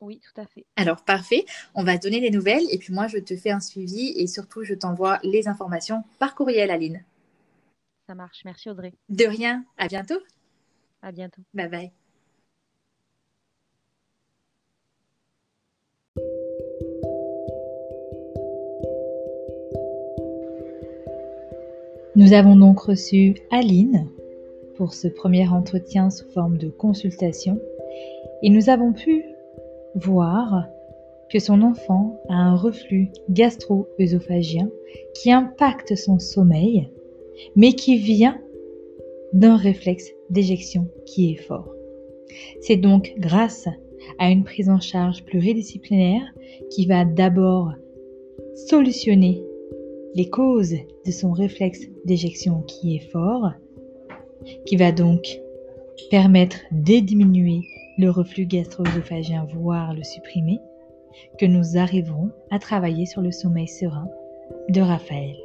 [0.05, 0.67] Oui, tout à fait.
[0.77, 1.45] Alors, parfait.
[1.75, 4.63] On va donner des nouvelles et puis moi, je te fais un suivi et surtout,
[4.63, 7.03] je t'envoie les informations par courriel, Aline.
[8.07, 8.43] Ça marche.
[8.45, 8.93] Merci, Audrey.
[9.09, 9.65] De rien.
[9.79, 10.21] À bientôt.
[11.03, 11.43] À bientôt.
[11.55, 11.93] Bye bye.
[22.17, 24.07] Nous avons donc reçu Aline
[24.77, 27.61] pour ce premier entretien sous forme de consultation
[28.43, 29.34] et nous avons pu
[29.95, 30.67] voir
[31.31, 34.71] que son enfant a un reflux gastro-œsophagien
[35.15, 36.91] qui impacte son sommeil,
[37.57, 38.41] mais qui vient
[39.33, 41.75] d'un réflexe d'éjection qui est fort.
[42.61, 43.69] C'est donc grâce
[44.19, 46.27] à une prise en charge pluridisciplinaire
[46.71, 47.73] qui va d'abord
[48.69, 49.43] solutionner
[50.15, 53.51] les causes de son réflexe d'éjection qui est fort,
[54.67, 55.41] qui va donc
[56.11, 57.63] permettre de diminuer
[57.99, 60.61] le reflux gastro-œsophagien, voire le supprimer,
[61.39, 64.09] que nous arriverons à travailler sur le sommeil serein
[64.69, 65.37] de Raphaël.